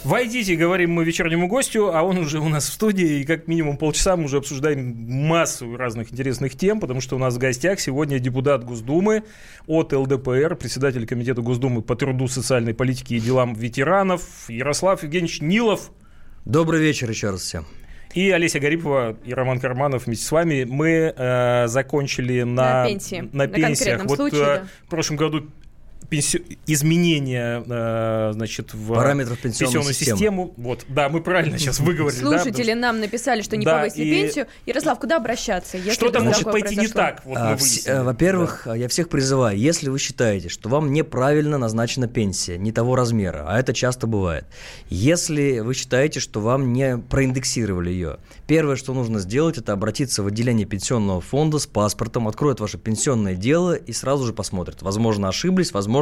[0.03, 3.77] Войдите, говорим мы вечернему гостю, а он уже у нас в студии, и как минимум
[3.77, 8.17] полчаса мы уже обсуждаем массу разных интересных тем, потому что у нас в гостях сегодня
[8.17, 9.23] депутат Госдумы
[9.67, 15.91] от ЛДПР, председатель Комитета Госдумы по труду, социальной политике и делам ветеранов Ярослав Евгеньевич Нилов
[16.45, 17.67] Добрый вечер еще раз всем.
[18.15, 20.63] и Олеся Гарипова и Роман Карманов вместе с вами.
[20.67, 23.99] Мы э, закончили на, На пенсии, на на пенсиях.
[23.99, 24.67] конкретном вот случае, э, да.
[24.87, 25.47] в прошлом году
[26.11, 30.17] пенси- изменения э, значит, в Параметров пенсионной пенсионную системы.
[30.17, 30.53] систему.
[30.57, 32.19] Вот, да, мы правильно сейчас выговорили.
[32.21, 34.47] да, Слушатели нам написали, что не Да, повысили и- пенсию.
[34.65, 35.77] Ярослав, куда обращаться?
[35.91, 37.21] Что-то может пойти не так.
[37.25, 42.57] Вот А, э, Во-первых, я всех призываю, если вы считаете, что вам неправильно назначена пенсия,
[42.57, 44.45] не того размера, а это часто бывает,
[44.89, 50.27] если вы считаете, что вам не проиндексировали ее, первое, что нужно сделать, это обратиться в
[50.27, 54.81] отделение пенсионного фонда с паспортом, откроют ваше пенсионное дело и сразу же посмотрят.
[54.81, 56.00] Возможно, ошиблись, возможно,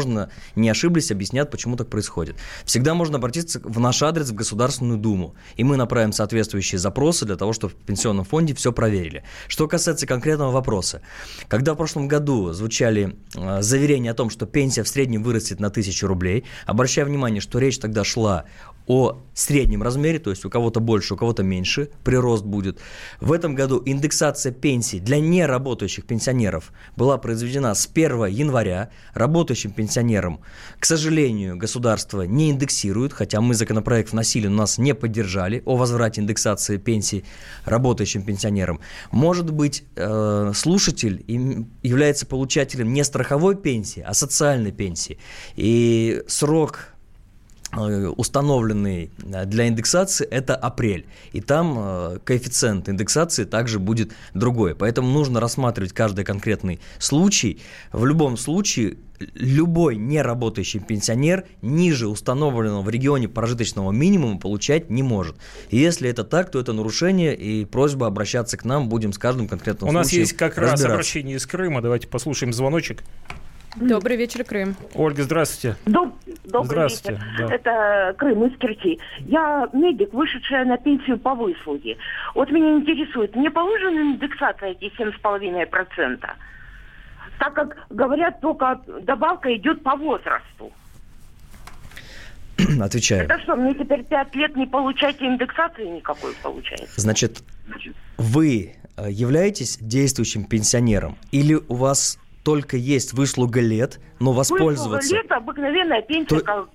[0.56, 2.36] не ошиблись, объяснят, почему так происходит.
[2.66, 7.36] Всегда можно обратиться в наш адрес в Государственную Думу, и мы направим соответствующие запросы для
[7.36, 9.24] того, чтобы в пенсионном фонде все проверили.
[9.48, 11.02] Что касается конкретного вопроса,
[11.48, 15.68] когда в прошлом году звучали э, заверения о том, что пенсия в среднем вырастет на
[15.68, 18.46] 1000 рублей, обращаю внимание, что речь тогда шла
[18.90, 22.80] о среднем размере, то есть у кого-то больше, у кого-то меньше, прирост будет.
[23.22, 28.90] В этом году индексация пенсий для неработающих пенсионеров была произведена с 1 января.
[29.14, 30.42] Работающим пенсионерам,
[30.80, 36.22] к сожалению, государство не индексирует, хотя мы законопроект вносили, но нас не поддержали о возврате
[36.22, 37.24] индексации пенсий
[37.66, 38.80] работающим пенсионерам.
[39.12, 41.24] Может быть, э, слушатель
[41.84, 45.20] является получателем не страховой пенсии, а социальной пенсии.
[45.56, 46.96] И срок
[47.72, 51.06] установленный э, для индексации это апрель.
[51.34, 54.76] И там э, коэффициент индексации также будет другой.
[54.76, 57.62] Поэтому нужно рассматривать каждый конкретный случай.
[57.92, 58.98] В любом случае
[59.34, 65.36] любой неработающий пенсионер ниже установленного в регионе прожиточного минимума получать не может.
[65.70, 69.48] И если это так, то это нарушение, и просьба обращаться к нам, будем с каждым
[69.48, 73.04] конкретным У случаем нас есть как раз обращение из Крыма, давайте послушаем звоночек.
[73.76, 74.76] Добрый вечер, Крым.
[74.96, 75.78] Ольга, здравствуйте.
[75.86, 77.22] Доб- добрый здравствуйте.
[77.22, 77.48] вечер.
[77.48, 77.54] Да.
[77.56, 79.00] Это Крым из Керчи.
[79.20, 81.98] Я медик, вышедшая на пенсию по выслуге.
[82.34, 86.30] Вот меня интересует, мне положена индексация эти 7,5%?
[87.40, 90.72] Так как, говорят, только добавка идет по возрасту.
[92.82, 93.26] Отвечаю.
[93.26, 97.00] Это что, мне теперь 5 лет не получаете индексации никакой получается?
[97.00, 97.44] Значит,
[98.18, 105.16] вы э, являетесь действующим пенсионером или у вас только есть выслуга лет, но воспользоваться...
[105.16, 106.70] Выслуга лет, обыкновенная пенсия, То- как...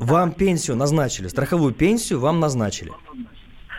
[0.00, 2.92] Вам пенсию назначили, страховую пенсию вам назначили.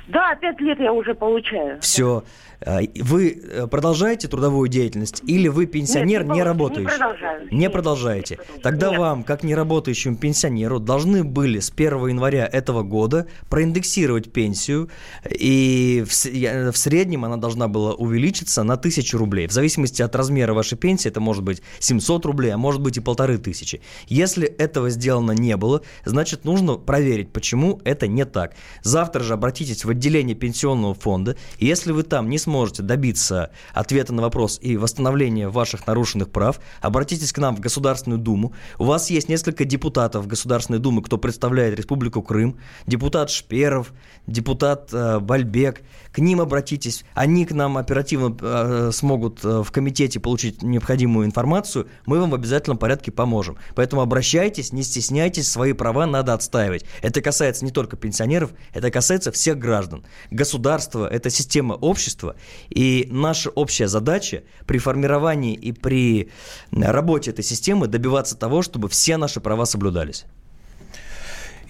[0.07, 1.79] Да, 5 лет я уже получаю.
[1.81, 2.23] Все.
[2.65, 6.81] Вы э, продолжаете трудовую деятельность или вы пенсионер Нет, не не работающий?
[6.81, 7.47] не продолжаю.
[7.51, 8.39] Не продолжаете.
[8.61, 8.99] Тогда Нет.
[8.99, 14.89] вам, как неработающему пенсионеру, должны были с 1 января этого года проиндексировать пенсию,
[15.29, 19.47] и в, в среднем она должна была увеличиться на 1000 рублей.
[19.47, 22.99] В зависимости от размера вашей пенсии, это может быть 700 рублей, а может быть и
[22.99, 23.81] полторы тысячи.
[24.07, 28.55] Если этого сделано не было, значит нужно проверить, почему это не так.
[28.81, 32.48] Завтра же обратитесь в отделение пенсионного фонда, и если вы там не сможете
[32.83, 38.53] добиться ответа на вопрос и восстановления ваших нарушенных прав, обратитесь к нам в Государственную Думу.
[38.77, 42.59] У вас есть несколько депутатов Государственной Думы, кто представляет Республику Крым.
[42.87, 43.93] Депутат Шперов,
[44.27, 45.81] депутат э, Бальбек.
[46.11, 47.03] К ним обратитесь.
[47.13, 51.87] Они к нам оперативно э, смогут э, в комитете получить необходимую информацию.
[52.05, 53.57] Мы вам в обязательном порядке поможем.
[53.75, 56.85] Поэтому обращайтесь, не стесняйтесь, свои права надо отстаивать.
[57.01, 60.03] Это касается не только пенсионеров, это касается всех граждан.
[60.31, 62.35] Государство– это система общества,
[62.69, 66.29] и наша общая задача при формировании и при
[66.71, 70.25] работе этой системы добиваться того, чтобы все наши права соблюдались.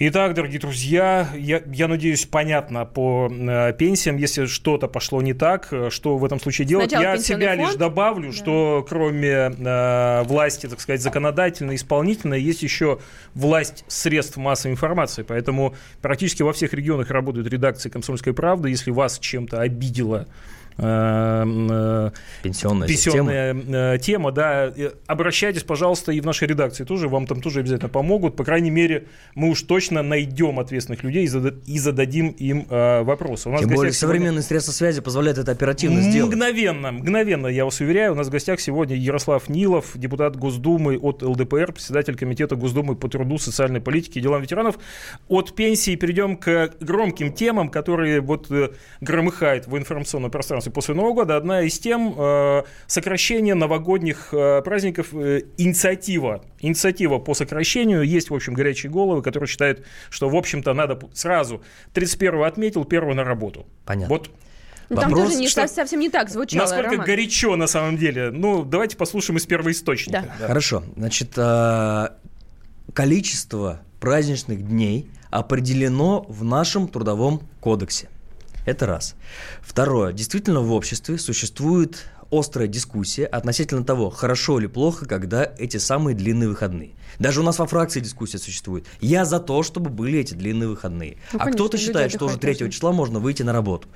[0.02, 4.16] Итак, дорогие друзья, я, я надеюсь, понятно по э, пенсиям.
[4.16, 6.92] Если что-то пошло не так, э, что в этом случае делать?
[6.92, 7.80] Сначала я от себя лишь фонд.
[7.80, 13.00] добавлю, что кроме э, власти, так сказать, законодательной, исполнительной, есть еще
[13.34, 15.24] власть средств массовой информации.
[15.24, 18.70] Поэтому практически во всех регионах работают редакции «Комсомольской правды».
[18.70, 20.28] Если вас чем-то обидела
[20.82, 22.12] э, э,
[22.44, 23.56] Пенсионная, пенсионная
[23.96, 24.74] э, тема, да,
[25.08, 28.36] обращайтесь, пожалуйста, и в нашей редакции тоже, вам там тоже обязательно помогут.
[28.36, 33.02] По крайней мере, мы уж точно найдем ответственных людей и, зада- и зададим им э,
[33.04, 33.50] вопросы.
[33.50, 36.32] У нас Тем более сегодня- современные средства связи позволяют это оперативно сделать.
[36.34, 38.14] Мгновенно, мгновенно, я вас уверяю.
[38.14, 43.08] У нас в гостях сегодня Ярослав Нилов, депутат Госдумы от ЛДПР, председатель Комитета Госдумы по
[43.10, 44.78] труду, социальной политике и делам ветеранов.
[45.28, 48.50] От пенсии перейдем к громким темам, которые вот
[49.02, 51.36] громыхают в информационном пространстве после Нового года.
[51.38, 56.44] Одна из тем э, сокращение новогодних э, праздников, э, инициатива.
[56.60, 58.04] Инициатива по сокращению.
[58.04, 61.62] Есть, в общем, горячие головы, которые считают, что, в общем-то, надо сразу
[61.94, 63.66] 31 отметил, 1 на работу.
[63.86, 64.16] Понятно.
[64.16, 64.30] Вот
[64.90, 67.06] Ну, там Вопрос, тоже не, что- совсем не так звучало, Насколько Роман.
[67.06, 68.32] горячо на самом деле?
[68.32, 70.26] Ну, давайте послушаем из первоисточника.
[70.40, 70.48] Да.
[70.48, 70.84] Хорошо.
[70.98, 72.08] Значит, э,
[72.94, 78.10] количество праздничных дней определено в нашем трудовом кодексе.
[78.70, 79.16] Это раз.
[79.64, 80.14] Второе.
[80.14, 86.50] Действительно, в обществе существует острая дискуссия относительно того, хорошо или плохо, когда эти самые длинные
[86.50, 86.92] выходные.
[87.18, 88.86] Даже у нас во фракции дискуссия существует.
[89.02, 91.18] Я за то, чтобы были эти длинные выходные.
[91.34, 92.72] Ну, а конечно, кто-то считает, что уже отдыхать 3 должны.
[92.72, 93.88] числа можно выйти на работу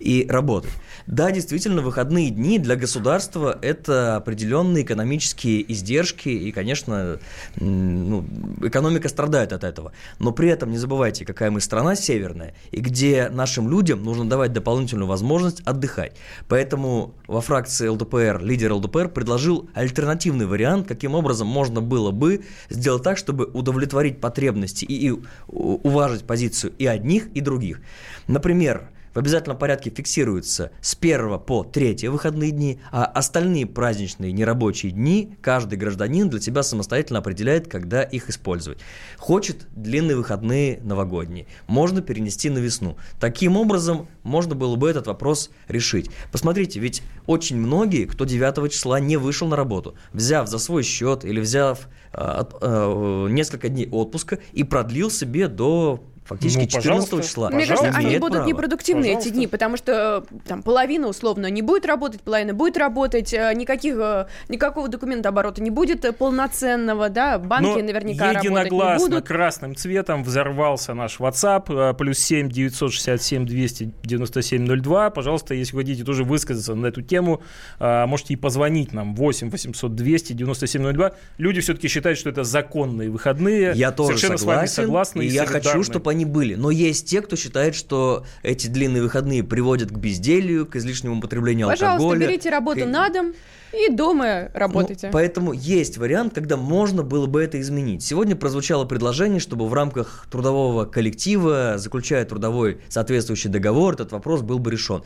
[0.00, 0.72] и работать.
[1.06, 7.18] Да, действительно, выходные дни для государства– это определенные экономические издержки, и, конечно,
[7.56, 8.24] ну,
[8.62, 9.92] экономика страдает от этого.
[10.18, 14.54] Но при этом не забывайте, какая мы страна северная, и где нашим людям нужно давать
[14.54, 16.16] дополнительную возможность отдыхать.
[16.48, 23.02] Поэтому во фракции ЛДПР, лидер ЛДПР предложил альтернативный вариант, каким образом можно было бы сделать
[23.02, 25.14] так, чтобы удовлетворить потребности и, и
[25.48, 27.80] уважить позицию и одних, и других.
[28.26, 34.92] Например, в обязательном порядке фиксируется с 1 по 3 выходные дни, а остальные праздничные нерабочие
[34.92, 38.78] дни каждый гражданин для себя самостоятельно определяет, когда их использовать.
[39.16, 42.96] Хочет длинные выходные новогодние, можно перенести на весну.
[43.20, 46.10] Таким образом, можно было бы этот вопрос решить.
[46.32, 51.24] Посмотрите, ведь очень многие, кто 9 числа не вышел на работу, взяв за свой счет
[51.24, 57.22] или взяв э, э, несколько дней отпуска и продлил себе до фактически Ну, 14 пожалуйста.
[57.28, 57.50] числа.
[57.50, 59.30] Мне кажется, имеет они будут непродуктивны эти Пожалуйста.
[59.30, 64.26] дни, потому что там половина условно не будет работать, половина будет работать, э, никаких, э,
[64.48, 69.26] никакого документа оборота не будет э, полноценного, да, банки Но наверняка работать не единогласно будут.
[69.26, 75.10] красным цветом взорвался наш WhatsApp, плюс 7 967 297 02.
[75.10, 77.42] Пожалуйста, если хотите тоже высказаться на эту тему,
[77.80, 81.12] можете и позвонить нам 8 800 200 97 02.
[81.38, 83.72] Люди все-таки считают, что это законные выходные.
[83.74, 85.22] Я тоже Совершенно согласен, с вами согласны.
[85.22, 86.54] и я хочу, чтобы они были.
[86.54, 91.66] Но есть те, кто считает, что эти длинные выходные приводят к безделью, к излишнему употреблению
[91.66, 92.26] Пожалуйста, алкоголя.
[92.28, 93.34] берите работу к- на дом
[93.72, 95.10] и дома Ну, работайте.
[95.12, 98.02] поэтому есть вариант, когда можно было бы это изменить.
[98.04, 104.60] Сегодня прозвучало предложение, чтобы в рамках трудового коллектива, заключая трудовой соответствующий договор, этот вопрос был
[104.60, 105.02] бы решен.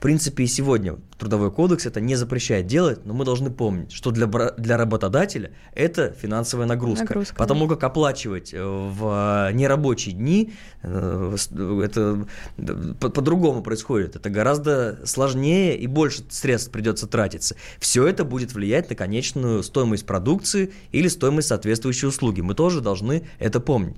[0.00, 4.10] В принципе, и сегодня Трудовой кодекс это не запрещает делать, но мы должны помнить, что
[4.10, 7.04] для, для работодателя это финансовая нагрузка.
[7.04, 11.36] Нагрузка, потому как оплачивать э, в нерабочие дни, э,
[11.84, 14.16] это э, по- по-другому происходит.
[14.16, 17.56] Это гораздо сложнее и больше средств придется тратиться.
[17.78, 22.40] Все это будет влиять на конечную стоимость продукции или стоимость соответствующей услуги.
[22.40, 23.96] Мы тоже должны это помнить.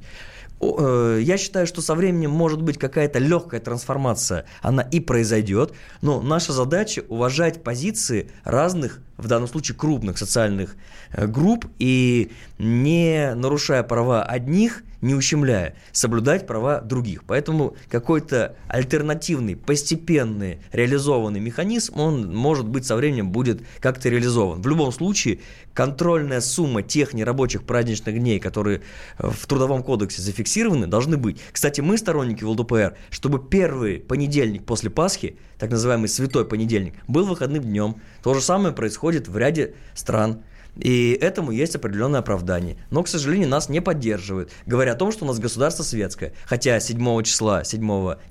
[0.63, 6.21] Э, Я считаю, что со временем может быть какая-то легкая трансформация, она и произойдет, но
[6.23, 10.77] наша задача уважать позиции разных, в данном случае крупных социальных
[11.13, 17.25] э, групп и не нарушая права одних, не ущемляя, соблюдать права других.
[17.25, 24.63] Поэтому какой-то альтернативный, постепенный, реализованный механизм, он, может быть, со временем будет как-то реализован.
[24.63, 25.41] В любом случае,
[25.75, 28.83] контрольная сумма тех нерабочих праздничных дней, которые
[29.19, 31.41] э, в Трудовом кодексе зафиксированы, должны быть.
[31.51, 37.27] Кстати, мы сторонники в ЛДПР, чтобы первый понедельник после Пасхи, так называемый святой понедельник, был
[37.27, 37.97] выходным днем.
[38.23, 40.43] То же самое происходит в ряде стран.
[40.77, 42.77] И этому есть определенное оправдание.
[42.91, 46.33] Но, к сожалению, нас не поддерживают, говоря о том, что у нас государство светское.
[46.47, 47.83] Хотя 7 числа, 7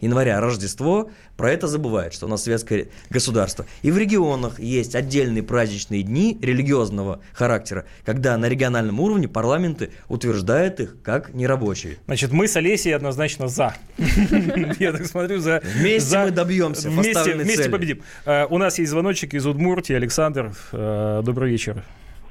[0.02, 3.66] января Рождество, про это забывают, что у нас светское государство.
[3.82, 10.80] И в регионах есть отдельные праздничные дни религиозного характера, когда на региональном уровне парламенты утверждают
[10.80, 11.98] их как нерабочие.
[12.06, 13.76] Значит, мы с Олесей однозначно за.
[14.80, 15.62] Я так смотрю, за...
[15.76, 18.02] Вместе мы добьемся Вместе, победим.
[18.26, 19.96] Э, У нас есть звоночек из Удмуртии.
[19.96, 21.84] Александр, э, добрый вечер.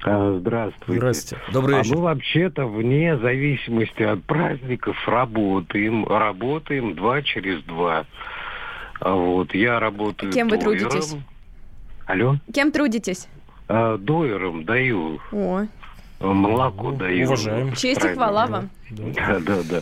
[0.03, 0.99] А, Здравствуйте.
[0.99, 1.43] Здравствуйте.
[1.53, 1.95] Добрый А вечер.
[1.95, 6.05] мы вообще-то вне зависимости от праздников работаем.
[6.07, 8.05] Работаем два через два.
[8.99, 10.89] А Вот, я работаю Кем вы дойером.
[10.89, 11.15] трудитесь?
[12.05, 12.35] Алло?
[12.53, 13.27] Кем трудитесь?
[13.67, 15.65] А, дойером даю, О,
[16.19, 17.27] молоко даю.
[17.27, 17.73] Уважаем.
[17.73, 18.69] честь и хвала вам.
[18.89, 19.81] Да, да, да.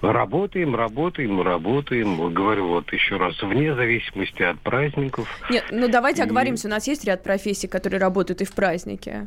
[0.00, 2.32] Работаем, работаем, работаем.
[2.32, 5.28] Говорю вот еще раз, вне зависимости от праздников.
[5.50, 9.26] Нет, ну давайте И- оговоримся, у нас есть ряд профессий, которые работают и в праздники.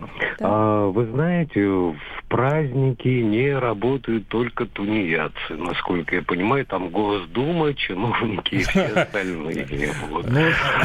[0.00, 0.06] Да.
[0.40, 1.96] А, вы знаете, в
[2.28, 5.56] праздники не работают только тунеядцы.
[5.56, 9.66] Насколько я понимаю, там Госдума, чиновники и все остальные.
[10.28, 10.40] Ну,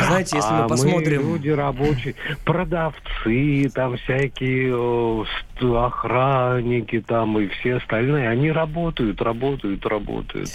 [0.07, 1.21] знаете, если А мы посмотрим...
[1.21, 5.23] люди рабочие, продавцы, там всякие э,
[5.61, 10.49] охранники там и все остальные, они работают, работают, работают.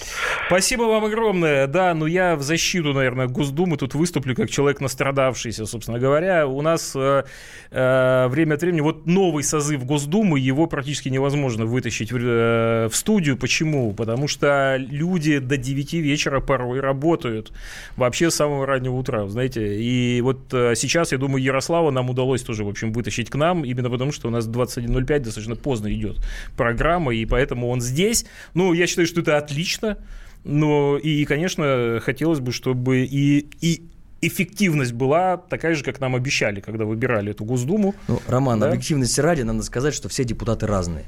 [0.46, 1.66] Спасибо вам огромное.
[1.66, 6.46] Да, ну я в защиту, наверное, Госдумы тут выступлю как человек настрадавшийся, собственно говоря.
[6.46, 7.24] У нас э,
[7.70, 12.96] э, время от времени, вот новый созыв Госдумы, его практически невозможно вытащить в, э, в
[12.96, 13.36] студию.
[13.36, 13.92] Почему?
[13.92, 17.52] Потому что люди до 9 вечера порой работают.
[17.96, 19.80] Вообще с самого раннего утра, знаете.
[19.82, 23.64] И вот э, сейчас, я думаю, Ярослава нам удалось тоже, в общем, вытащить к нам,
[23.64, 26.16] именно потому что у нас 21.05 достаточно поздно идет
[26.56, 28.24] программа, и поэтому он здесь.
[28.54, 29.98] Ну, я считаю, что это отлично.
[30.44, 33.82] Но и, конечно, хотелось бы, чтобы и, и
[34.20, 37.94] эффективность была такая же, как нам обещали, когда выбирали эту Госдуму.
[38.08, 38.68] Ну, Роман, Да.
[38.68, 41.04] объективности ради надо сказать, что все депутаты разные.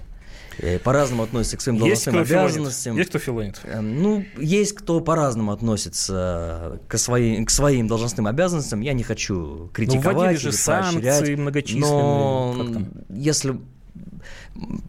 [0.58, 2.44] Э, По-разному относятся к своим Есть должностным филонит?
[2.50, 2.96] обязанностям.
[2.96, 3.60] Есть кто филонит?
[3.64, 8.80] Эм, Ну, есть кто по-разному относится к своим, к своим должностным обязанностям.
[8.80, 11.90] Я не хочу критиковать вводили же санкции поощрять, многочисленные.
[12.02, 13.56] Но если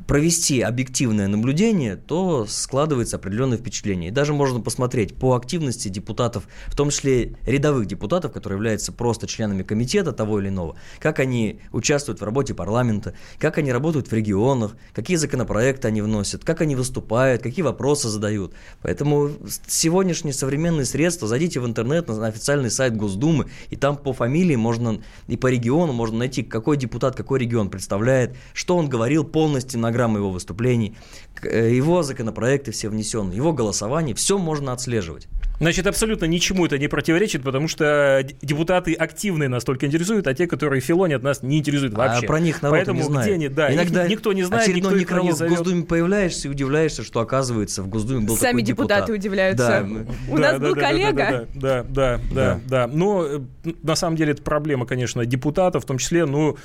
[0.08, 4.10] провести объективное наблюдение, то складывается определенное впечатление.
[4.10, 9.28] И даже можно посмотреть по активности депутатов, в том числе рядовых депутатов, которые являются просто
[9.28, 14.14] членами комитета того или иного, как они участвуют в работе парламента, как они работают в
[14.14, 18.54] регионах, какие законопроекты они вносят, как они выступают, какие вопросы задают.
[18.82, 19.30] Поэтому
[19.68, 25.02] сегодняшние современные средства, зайдите в интернет на официальный сайт Госдумы, и там по фамилии можно,
[25.28, 29.24] и по региону можно найти, какой депутат, какой регион представляет, что он говорил,
[29.62, 30.96] полная стенограмма его выступлений,
[31.44, 35.28] э, его законопроекты все внесенные, его голосование, все можно отслеживать.
[35.60, 40.82] Значит, абсолютно ничему это не противоречит, потому что депутаты активные настолько интересуют, а те, которые
[40.82, 42.26] филонят, нас не интересуют вообще.
[42.26, 43.26] А про них народ Поэтому не знает.
[43.28, 45.58] где они, да, Иногда их никто не знает, никто их не некролог в зовет.
[45.60, 48.88] Госдуме появляешься и удивляешься, что, оказывается, в Госдуме был Сами такой депутат.
[49.06, 49.68] депутаты удивляются.
[49.68, 51.48] Да, У Да, нас да, был да, да, коллега.
[51.54, 52.88] Да, да, да, да, да.
[52.88, 53.40] Но э,
[53.84, 56.58] на самом деле это проблема, конечно, депутатов, в том числе, ну,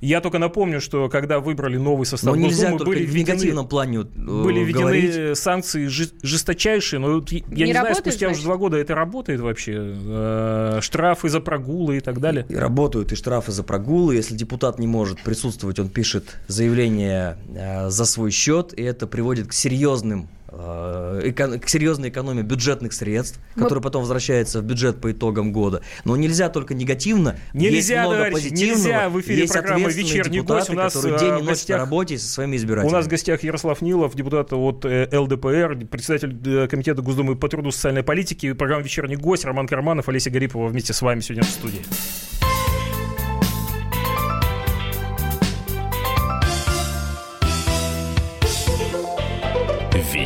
[0.00, 3.68] я только напомню, что когда выбрали новый состав Но нельзя Госдумы, были в введены, негативном
[3.68, 5.38] плане э, были введены говорить.
[5.38, 8.44] санкции жесточайшие, но вот я Не не, знаю, спустя уже значит?
[8.44, 9.74] два года это работает вообще.
[9.76, 12.46] Э, Штрафы за прогулы и так далее.
[12.48, 14.14] И работают и штрафы за прогулы.
[14.14, 19.48] Если депутат не может присутствовать, он пишет заявление э, за свой счет, и это приводит
[19.48, 20.28] к серьезным
[20.60, 25.82] эко- к серьезной экономии бюджетных средств, Мы- которые потом возвращаются в бюджет по итогам года.
[26.04, 27.38] Но нельзя только негативно.
[27.52, 30.70] есть Нельзя, много товарищи, позитивного, нельзя в эфире есть программы «Вечерний гость».
[30.70, 32.92] У нас, которые э, день и ночь на гостях- работе со своими У избирателями.
[32.94, 37.68] нас в гостях Ярослав Нилов, депутат от э, ЛДПР, председатель э, Комитета Госдумы по труду
[37.68, 41.48] и социальной политике, программа «Вечерний гость», Роман Карманов, Олеся Гарипова вместе с вами сегодня в
[41.50, 41.82] студии.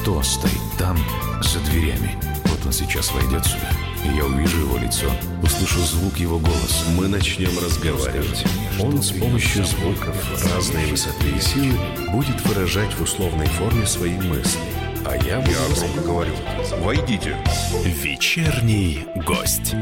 [0.00, 0.96] Кто стоит там,
[1.42, 2.16] за дверями?
[2.46, 3.70] Вот он сейчас войдет сюда,
[4.02, 5.10] и я увижу его лицо,
[5.42, 6.88] услышу звук его голоса.
[6.96, 8.46] Мы начнем разговаривать.
[8.80, 10.16] Он с помощью звуков
[10.54, 11.78] разной высоты и силы
[12.12, 14.60] будет выражать в условной форме свои мысли.
[15.04, 15.52] А я буду...
[15.76, 16.32] громко говорю.
[16.78, 17.36] Войдите.
[17.84, 19.74] Вечерний гость.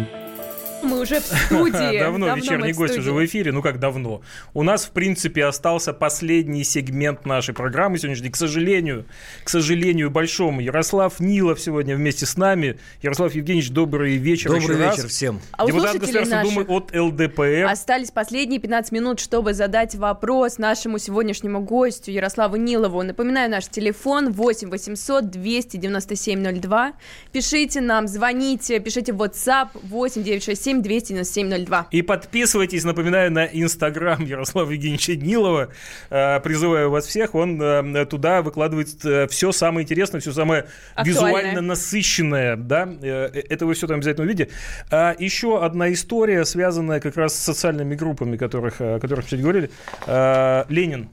[0.82, 1.98] Мы уже в студии.
[2.00, 3.08] Давно мы вечерний гость студии.
[3.08, 3.52] уже в эфире.
[3.52, 4.22] Ну как давно?
[4.54, 8.30] У нас, в принципе, остался последний сегмент нашей программы сегодняшней.
[8.30, 9.04] К сожалению,
[9.44, 12.78] к сожалению большому, Ярослав Нилов сегодня вместе с нами.
[13.02, 14.50] Ярослав Евгеньевич, добрый вечер.
[14.50, 14.96] Добрый еще раз.
[14.96, 15.40] вечер всем.
[15.52, 17.66] А у Депутат Государственной Думы от ЛДПР.
[17.68, 23.02] Остались последние 15 минут, чтобы задать вопрос нашему сегодняшнему гостю Ярославу Нилову.
[23.02, 26.92] Напоминаю, наш телефон 8 800 297 02.
[27.32, 31.88] Пишите нам, звоните, пишите в WhatsApp 8 967 297 02.
[31.90, 35.68] И подписывайтесь, напоминаю, на Инстаграм Ярослава Евгеньевича Нилова.
[36.10, 37.34] Э, Призываю вас всех.
[37.34, 38.88] Он э, туда выкладывает
[39.30, 40.66] все самое интересное, все самое
[41.04, 42.56] визуально насыщенное.
[42.56, 42.88] Да?
[43.02, 44.50] Э, Это вы все там обязательно увидите.
[44.90, 49.42] А еще одна история, связанная как раз с социальными группами, которых, о которых мы сегодня
[49.42, 49.70] говорили.
[50.06, 51.08] Э, Ленин.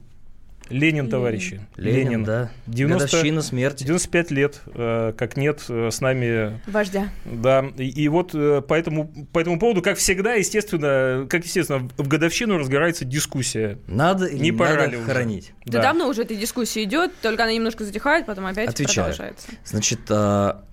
[0.70, 1.62] Ленин, товарищи.
[1.78, 2.52] Ленин, да.
[2.68, 3.84] 90, Годовщина смерти.
[3.84, 7.10] 95 лет, э, как нет, э, с нами Вождя.
[7.26, 11.88] да, и, и вот э, по этому, по этому поводу, как всегда, естественно, как естественно,
[11.98, 13.78] в годовщину разгорается дискуссия.
[13.88, 15.06] Надо или Не пора надо уже?
[15.06, 15.54] хоронить?
[15.66, 15.82] Да.
[15.82, 19.10] давно уже эта дискуссия идет, только она немножко затихает, потом опять Отвечаю.
[19.10, 19.48] продолжается.
[19.66, 20.64] Значит, а,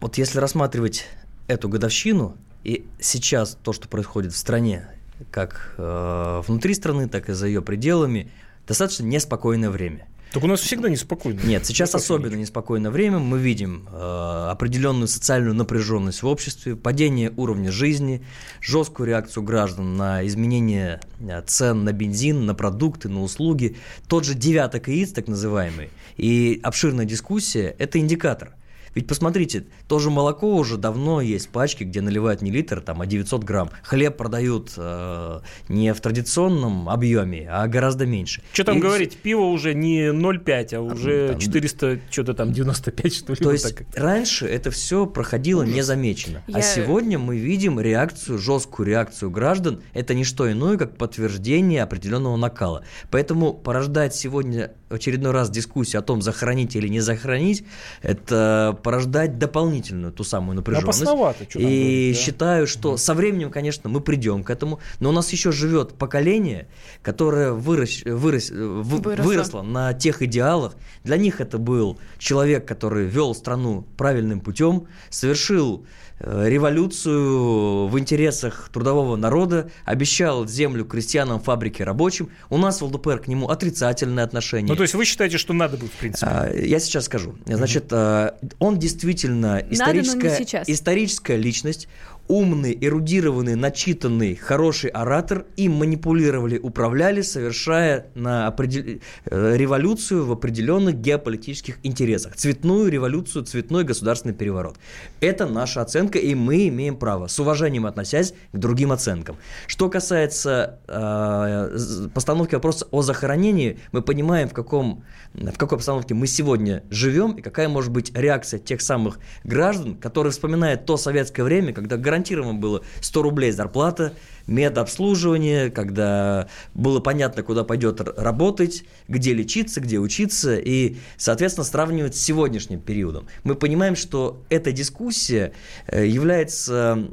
[0.00, 1.06] вот если рассматривать
[1.48, 4.86] эту годовщину и сейчас то, что происходит в стране,
[5.30, 8.30] как э, внутри страны, так и за ее пределами,
[8.66, 10.06] достаточно неспокойное время.
[10.32, 11.40] Так у нас всегда неспокойно.
[11.42, 13.18] Нет, сейчас особенно неспокойное время.
[13.18, 18.24] Мы видим э, определенную социальную напряженность в обществе, падение уровня жизни,
[18.60, 23.76] жесткую реакцию граждан на изменение э, цен на бензин, на продукты, на услуги.
[24.06, 28.54] Тот же девяток яиц, так называемый, и обширная дискуссия– это индикатор.
[28.94, 33.44] Ведь посмотрите, тоже молоко уже давно есть пачки, где наливают не литр, там, а 900
[33.44, 33.70] грамм.
[33.82, 38.42] Хлеб продают э, не в традиционном объеме, а гораздо меньше.
[38.52, 43.14] Что там И говорить, пиво уже не 0,5, а уже там- 400, что-то там 95,
[43.14, 43.38] что ли.
[43.38, 43.86] То есть так.
[43.94, 46.42] раньше это все проходило незамеченно.
[46.46, 49.82] Я- А сегодня мы видим реакцию, жесткую реакцию граждан.
[49.94, 52.84] Это не что иное, как подтверждение определенного накала.
[53.10, 57.64] Поэтому порождать сегодня в очередной раз дискуссию о том, захоронить или не захоронить,
[58.02, 61.02] это порождать дополнительную ту самую напряженность.
[61.02, 62.20] Опасновато, что И говорить, да.
[62.20, 66.68] считаю, что со временем, конечно, мы придем к этому, но у нас еще живет поколение,
[67.02, 69.22] которое вырос, вырос, в- Выросло.
[69.22, 70.74] выросло на тех идеалах.
[71.04, 75.84] Для них это был человек, который вел страну правильным путем, совершил
[76.22, 82.30] э, революцию в интересах трудового народа, обещал землю крестьянам, фабрике, рабочим.
[82.50, 84.68] У нас в ЛДПР к нему отрицательное отношение.
[84.68, 86.26] Ну, то есть вы считаете, что надо бы, в принципе?
[86.30, 87.34] А, Я сейчас скажу.
[87.46, 88.36] Значит, а,
[88.70, 90.68] он действительно историческая, сейчас.
[90.68, 91.88] историческая личность.
[92.30, 99.00] Умный, эрудированный, начитанный, хороший оратор, им манипулировали, управляли, совершая на определ...
[99.24, 102.36] Э, революцию в определенных геополитических интересах.
[102.36, 104.76] Цветную революцию, цветной государственный переворот.
[105.20, 109.36] Это наша оценка, и мы имеем право, с уважением относясь к другим оценкам.
[109.66, 115.02] Что касается э, постановки вопроса о захоронении, мы понимаем, в, каком,
[115.34, 120.30] в какой обстановке мы сегодня живем, и какая может быть реакция тех самых граждан, которые
[120.30, 124.12] вспоминают то советское время, когда гарантированно гарантированно было 100 рублей зарплата,
[124.46, 132.20] медобслуживание, когда было понятно, куда пойдет работать, где лечиться, где учиться, и, соответственно, сравнивать с
[132.20, 133.26] сегодняшним периодом.
[133.44, 135.52] Мы понимаем, что эта дискуссия
[135.86, 137.08] э, является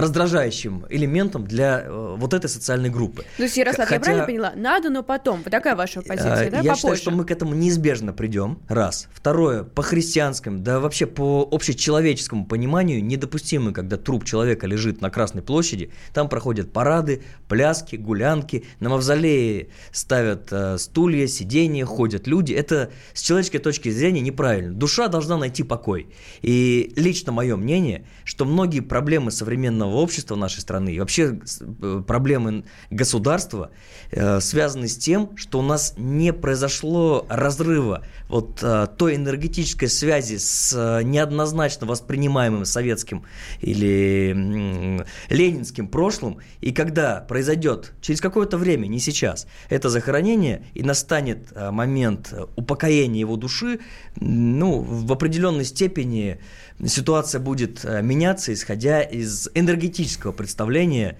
[0.00, 3.24] раздражающим элементом для э, вот этой социальной группы.
[3.36, 3.96] То есть, Ярослав, Хотя...
[3.96, 4.52] я правильно поняла?
[4.56, 5.42] Надо, но потом.
[5.42, 6.56] Вот такая ваша позиция, э, да?
[6.58, 6.76] Я Попозже.
[6.76, 9.08] считаю, что мы к этому неизбежно придем, раз.
[9.12, 15.42] Второе, по христианскому, да вообще по общечеловеческому пониманию недопустимо, когда труп человека лежит на Красной
[15.42, 22.52] площади, там проходят парады, пляски, гулянки, на мавзолее ставят э, стулья, сиденья, ходят люди.
[22.52, 24.74] Это с человеческой точки зрения неправильно.
[24.74, 26.08] Душа должна найти покой.
[26.42, 32.02] И лично мое мнение, что многие проблемы современного современного общества нашей страны и вообще э,
[32.06, 33.70] проблемы государства
[34.10, 40.38] э, связаны с тем, что у нас не произошло разрыва вот э, той энергетической связи
[40.38, 40.72] с
[41.02, 43.24] неоднозначно воспринимаемым советским
[43.60, 51.52] или ленинским прошлым, и когда произойдет через какое-то время, не сейчас, это захоронение, и настанет
[51.54, 53.80] момент упокоения его души,
[54.16, 56.38] ну, в определенной степени
[56.84, 61.16] ситуация будет э, меняться, исходя из энергетического представления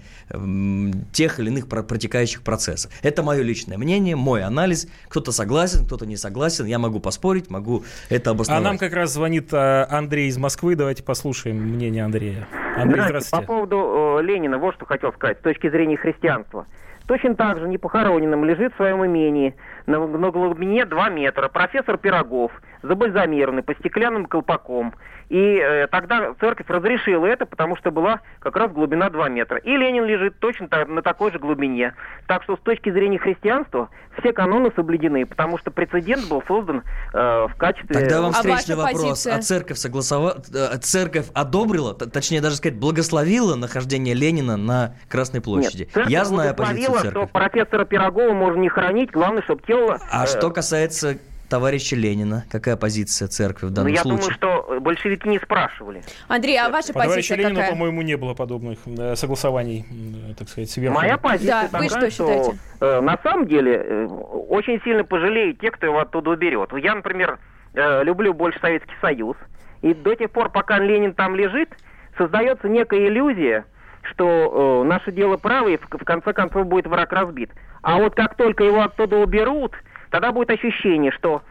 [1.11, 2.91] тех или иных протекающих процессов.
[3.03, 4.87] Это мое личное мнение, мой анализ.
[5.07, 6.65] Кто-то согласен, кто-то не согласен.
[6.65, 8.63] Я могу поспорить, могу это обосновать.
[8.63, 10.75] А нам как раз звонит э, Андрей из Москвы.
[10.75, 12.47] Давайте послушаем мнение Андрея.
[12.77, 13.45] Андрей, здравствуйте.
[13.45, 16.65] По поводу э, Ленина, вот что хотел сказать, с точки зрения христианства.
[17.07, 22.51] Точно так же непохороненным лежит в своем имении на, на глубине 2 метра профессор Пирогов,
[22.81, 24.93] забальзамированный по стеклянным колпаком.
[25.29, 29.57] И э, тогда церковь разрешила это, потому что была как раз глубина 2 метра.
[29.57, 31.93] И Ленин лежит точно так, на такой же глубине.
[32.27, 37.47] Так что с точки зрения христианства все каноны соблюдены, потому что прецедент был создан э,
[37.47, 37.93] в качестве...
[37.93, 39.01] Тогда вам встречный а вопрос.
[39.01, 39.35] Позиция?
[39.35, 40.37] А церковь согласова...
[40.53, 45.89] Э, церковь одобрила, точнее даже сказать, благословила нахождение Ленина на Красной площади?
[45.95, 47.09] Нет, Я знаю позицию церкви.
[47.09, 49.99] что профессора Пирогова можно не хоронить, главное, чтобы тело...
[50.11, 50.27] А э...
[50.27, 51.17] что касается
[51.49, 52.45] товарища Ленина?
[52.51, 54.37] Какая позиция церкви в данном ну, я случае?
[54.37, 56.03] думаю, что большевики не спрашивали.
[56.27, 57.71] Андрей, а ваша По позиция Ленина, какая?
[57.71, 59.85] по-моему, не было подобных э, согласований,
[60.29, 60.95] э, так сказать, сверху.
[60.95, 65.59] Моя позиция да, такая, вы что, что э, на самом деле э, очень сильно пожалеют
[65.59, 66.71] те, кто его оттуда уберет.
[66.73, 67.39] Я, например,
[67.73, 69.37] э, люблю больше Советский Союз.
[69.81, 71.69] И до тех пор, пока Ленин там лежит,
[72.17, 73.65] создается некая иллюзия,
[74.03, 77.51] что э, наше дело право, и в, в конце концов будет враг разбит.
[77.81, 79.73] А вот как только его оттуда уберут,
[80.09, 81.41] тогда будет ощущение, что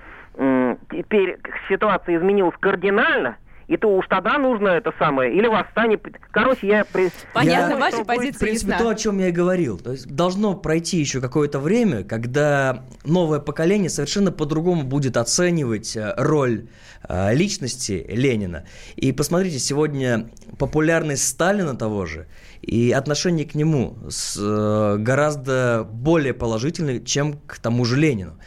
[0.90, 1.38] теперь
[1.68, 3.36] ситуация изменилась кардинально,
[3.66, 5.98] и то уж тогда нужно это самое, или восстание.
[6.30, 6.84] Короче, я...
[7.32, 8.84] Понятно, я, ваша позиция В принципе, ясна.
[8.84, 9.78] то, о чем я и говорил.
[9.78, 16.14] То есть должно пройти еще какое-то время, когда новое поколение совершенно по-другому будет оценивать э,
[16.16, 16.68] роль
[17.08, 18.64] э, личности Ленина.
[18.96, 22.26] И посмотрите, сегодня популярность Сталина того же
[22.60, 28.38] и отношение к нему с, э, гораздо более положительное, чем к тому же Ленину.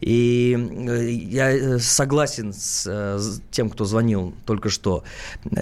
[0.00, 5.04] И э, я э, согласен э, с тем, кто звонил только что.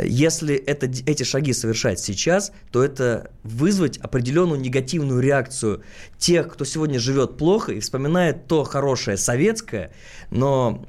[0.03, 5.83] Если это, эти шаги совершать сейчас, то это вызвать определенную негативную реакцию
[6.19, 9.93] тех, кто сегодня живет плохо и вспоминает то хорошее советское,
[10.31, 10.83] но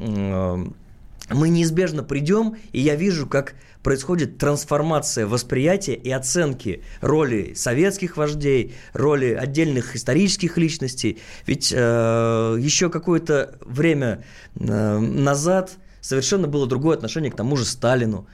[1.30, 8.74] мы неизбежно придем, и я вижу, как происходит трансформация восприятия и оценки роли советских вождей,
[8.94, 11.20] роли отдельных исторических личностей.
[11.46, 14.24] Ведь э, еще какое-то время
[14.56, 18.28] э, назад совершенно было другое отношение к тому же Сталину.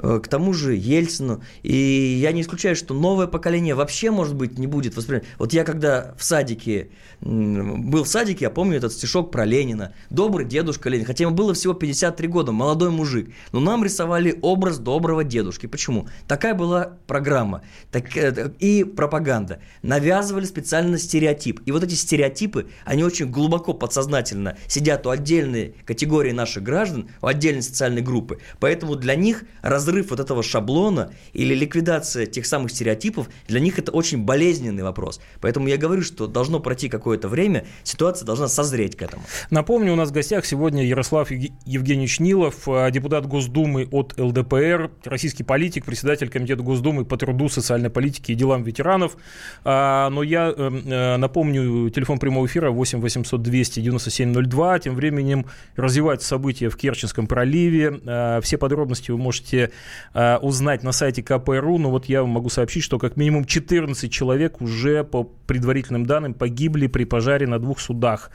[0.00, 1.42] Э, к тому же Ельцину.
[1.62, 5.26] И я не исключаю, что новое поколение вообще, может быть, не будет воспринимать.
[5.38, 6.90] Вот я когда в садике,
[7.20, 9.92] был в садике, я помню этот стишок про Ленина.
[10.08, 11.04] Добрый дедушка Ленин.
[11.04, 13.34] Хотя ему было всего 53 года, молодой мужик.
[13.52, 15.66] Но нам рисовали образ доброго дедушки.
[15.66, 16.06] Почему?
[16.28, 19.60] Такая была программа так, э, и пропаганда.
[19.82, 21.60] Навязывали специально стереотип.
[21.66, 27.26] И вот эти стереотипы, они очень глубоко подсознательно сидят у отдельной категории наших граждан, у
[27.26, 28.38] отдельной социальной группы.
[28.60, 33.78] Поэтому для них раз разрыв вот этого шаблона или ликвидация тех самых стереотипов, для них
[33.78, 35.20] это очень болезненный вопрос.
[35.40, 39.22] Поэтому я говорю, что должно пройти какое-то время, ситуация должна созреть к этому.
[39.50, 45.44] Напомню, у нас в гостях сегодня Ярослав Евгеньевич Нилов, э, депутат Госдумы от ЛДПР, российский
[45.44, 49.16] политик, председатель Комитета Госдумы по труду, социальной политике и делам ветеранов.
[49.64, 54.78] А, но я э, э, напомню, телефон прямого эфира 8 800 297 02.
[54.80, 58.40] Тем временем развиваются события в Керченском проливе.
[58.42, 59.70] Все подробности вы можете
[60.14, 61.78] узнать на сайте КПРУ.
[61.78, 66.86] Но вот я могу сообщить, что как минимум 14 человек уже по предварительным данным погибли
[66.86, 68.30] при пожаре на двух судах.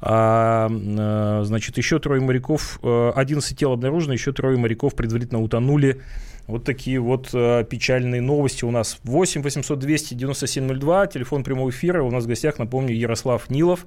[0.00, 6.02] А, а, значит, еще трое моряков, 11 э, тел обнаружено, еще трое моряков предварительно утонули.
[6.46, 8.98] Вот такие вот э, печальные новости у нас.
[9.04, 12.02] 8 800 200 9702, телефон прямого эфира.
[12.02, 13.86] У нас в гостях, напомню, Ярослав Нилов.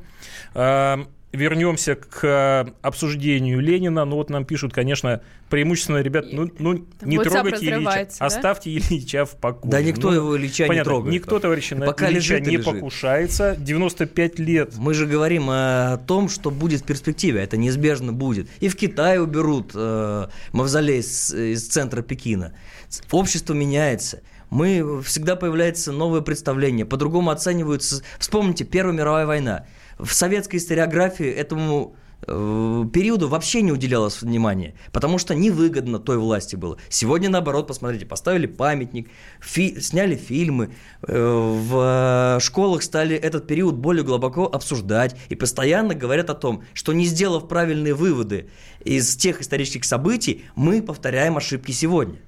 [0.53, 4.05] А, вернемся к э, обсуждению Ленина.
[4.05, 8.25] Ну вот нам пишут, конечно, преимущественно, ребят, ну, ну не WhatsApp трогайте Ильича, да?
[8.25, 9.71] оставьте Ильича в покое.
[9.71, 11.13] Да никто ну, его Ильича понятно, не трогает.
[11.13, 12.65] Никто, товарищи, на Пока Ильича не лежит.
[12.65, 13.55] покушается.
[13.57, 14.75] 95 лет.
[14.77, 17.41] Мы же говорим о том, что будет в перспективе.
[17.41, 18.49] Это неизбежно будет.
[18.59, 22.53] И в Китае уберут э, мавзолей из, из центра Пекина.
[23.11, 28.03] Общество меняется мы всегда появляется новое представление, по-другому оцениваются.
[28.19, 29.65] Вспомните, Первая мировая война
[29.99, 31.95] в советской историографии этому
[32.27, 36.77] э, периоду вообще не уделялось внимания, потому что невыгодно той власти было.
[36.89, 40.71] Сегодня, наоборот, посмотрите, поставили памятник, фи- сняли фильмы,
[41.07, 46.93] э, в школах стали этот период более глубоко обсуждать и постоянно говорят о том, что
[46.93, 48.49] не сделав правильные выводы
[48.83, 52.19] из тех исторических событий, мы повторяем ошибки сегодня.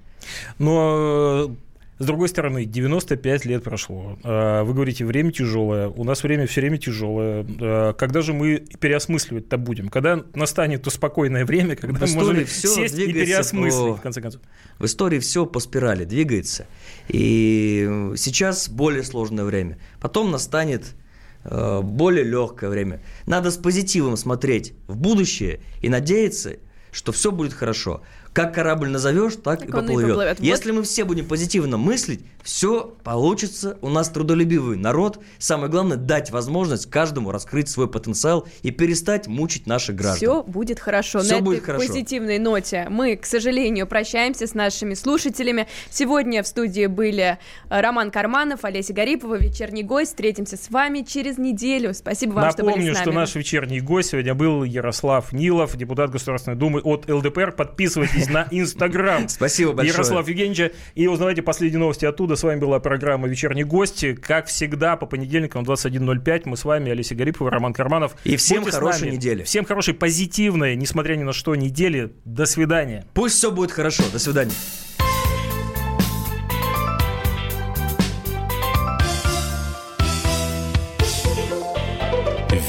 [0.57, 1.55] Но
[1.99, 4.17] с другой стороны, 95 лет прошло.
[4.23, 5.89] А, вы говорите, время тяжелое.
[5.89, 7.45] У нас время все время тяжелое.
[7.61, 9.89] А, когда же мы переосмысливать-то будем?
[9.89, 13.95] Когда настанет то спокойное время, когда мы можем сесть и переосмыслить, по...
[13.95, 14.41] в конце концов?
[14.79, 16.65] В истории все по спирали двигается.
[17.09, 19.77] И сейчас более сложное время.
[20.01, 20.95] Потом настанет
[21.43, 23.01] а, более легкое время.
[23.27, 26.57] Надо с позитивом смотреть в будущее и надеяться,
[26.91, 28.01] что все будет хорошо.
[28.34, 30.07] Как корабль назовешь, так, так и поплывет.
[30.07, 30.39] И поплывет.
[30.39, 30.79] Если вот.
[30.79, 33.77] мы все будем позитивно мыслить, все получится.
[33.81, 35.19] У нас трудолюбивый народ.
[35.38, 40.17] Самое главное дать возможность каждому раскрыть свой потенциал и перестать мучить наших граждан.
[40.17, 41.19] Все будет хорошо.
[41.19, 41.88] Все На будет этой хорошо.
[41.88, 45.67] позитивной ноте мы, к сожалению, прощаемся с нашими слушателями.
[45.91, 47.38] Сегодня в студии были
[47.69, 50.11] э, Роман Карманов, Олеся Гарипова, вечерний гость.
[50.11, 51.93] Встретимся с вами через неделю.
[51.93, 53.03] Спасибо вам, Напомню, что были с нами.
[53.03, 57.51] что наш вечерний гость сегодня был Ярослав Нилов, депутат Государственной Думы от ЛДПР.
[57.53, 59.30] Подписывайтесь подписывайтесь на Инстаграм.
[59.30, 59.93] Спасибо большое.
[59.93, 60.71] Ярослав Евгеньевича.
[60.95, 62.36] И узнавайте последние новости оттуда.
[62.36, 64.05] С вами была программа «Вечерний гость».
[64.21, 68.15] Как всегда, по понедельникам в 21.05 мы с вами, Олеся Гарипова, Роман Карманов.
[68.24, 69.43] И всем Будьте хорошей недели.
[69.43, 72.13] Всем хорошей, позитивной, несмотря ни на что, недели.
[72.26, 73.05] До свидания.
[73.13, 74.03] Пусть все будет хорошо.
[74.11, 74.51] До свидания.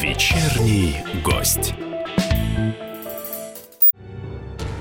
[0.01, 1.75] Вечерний гость.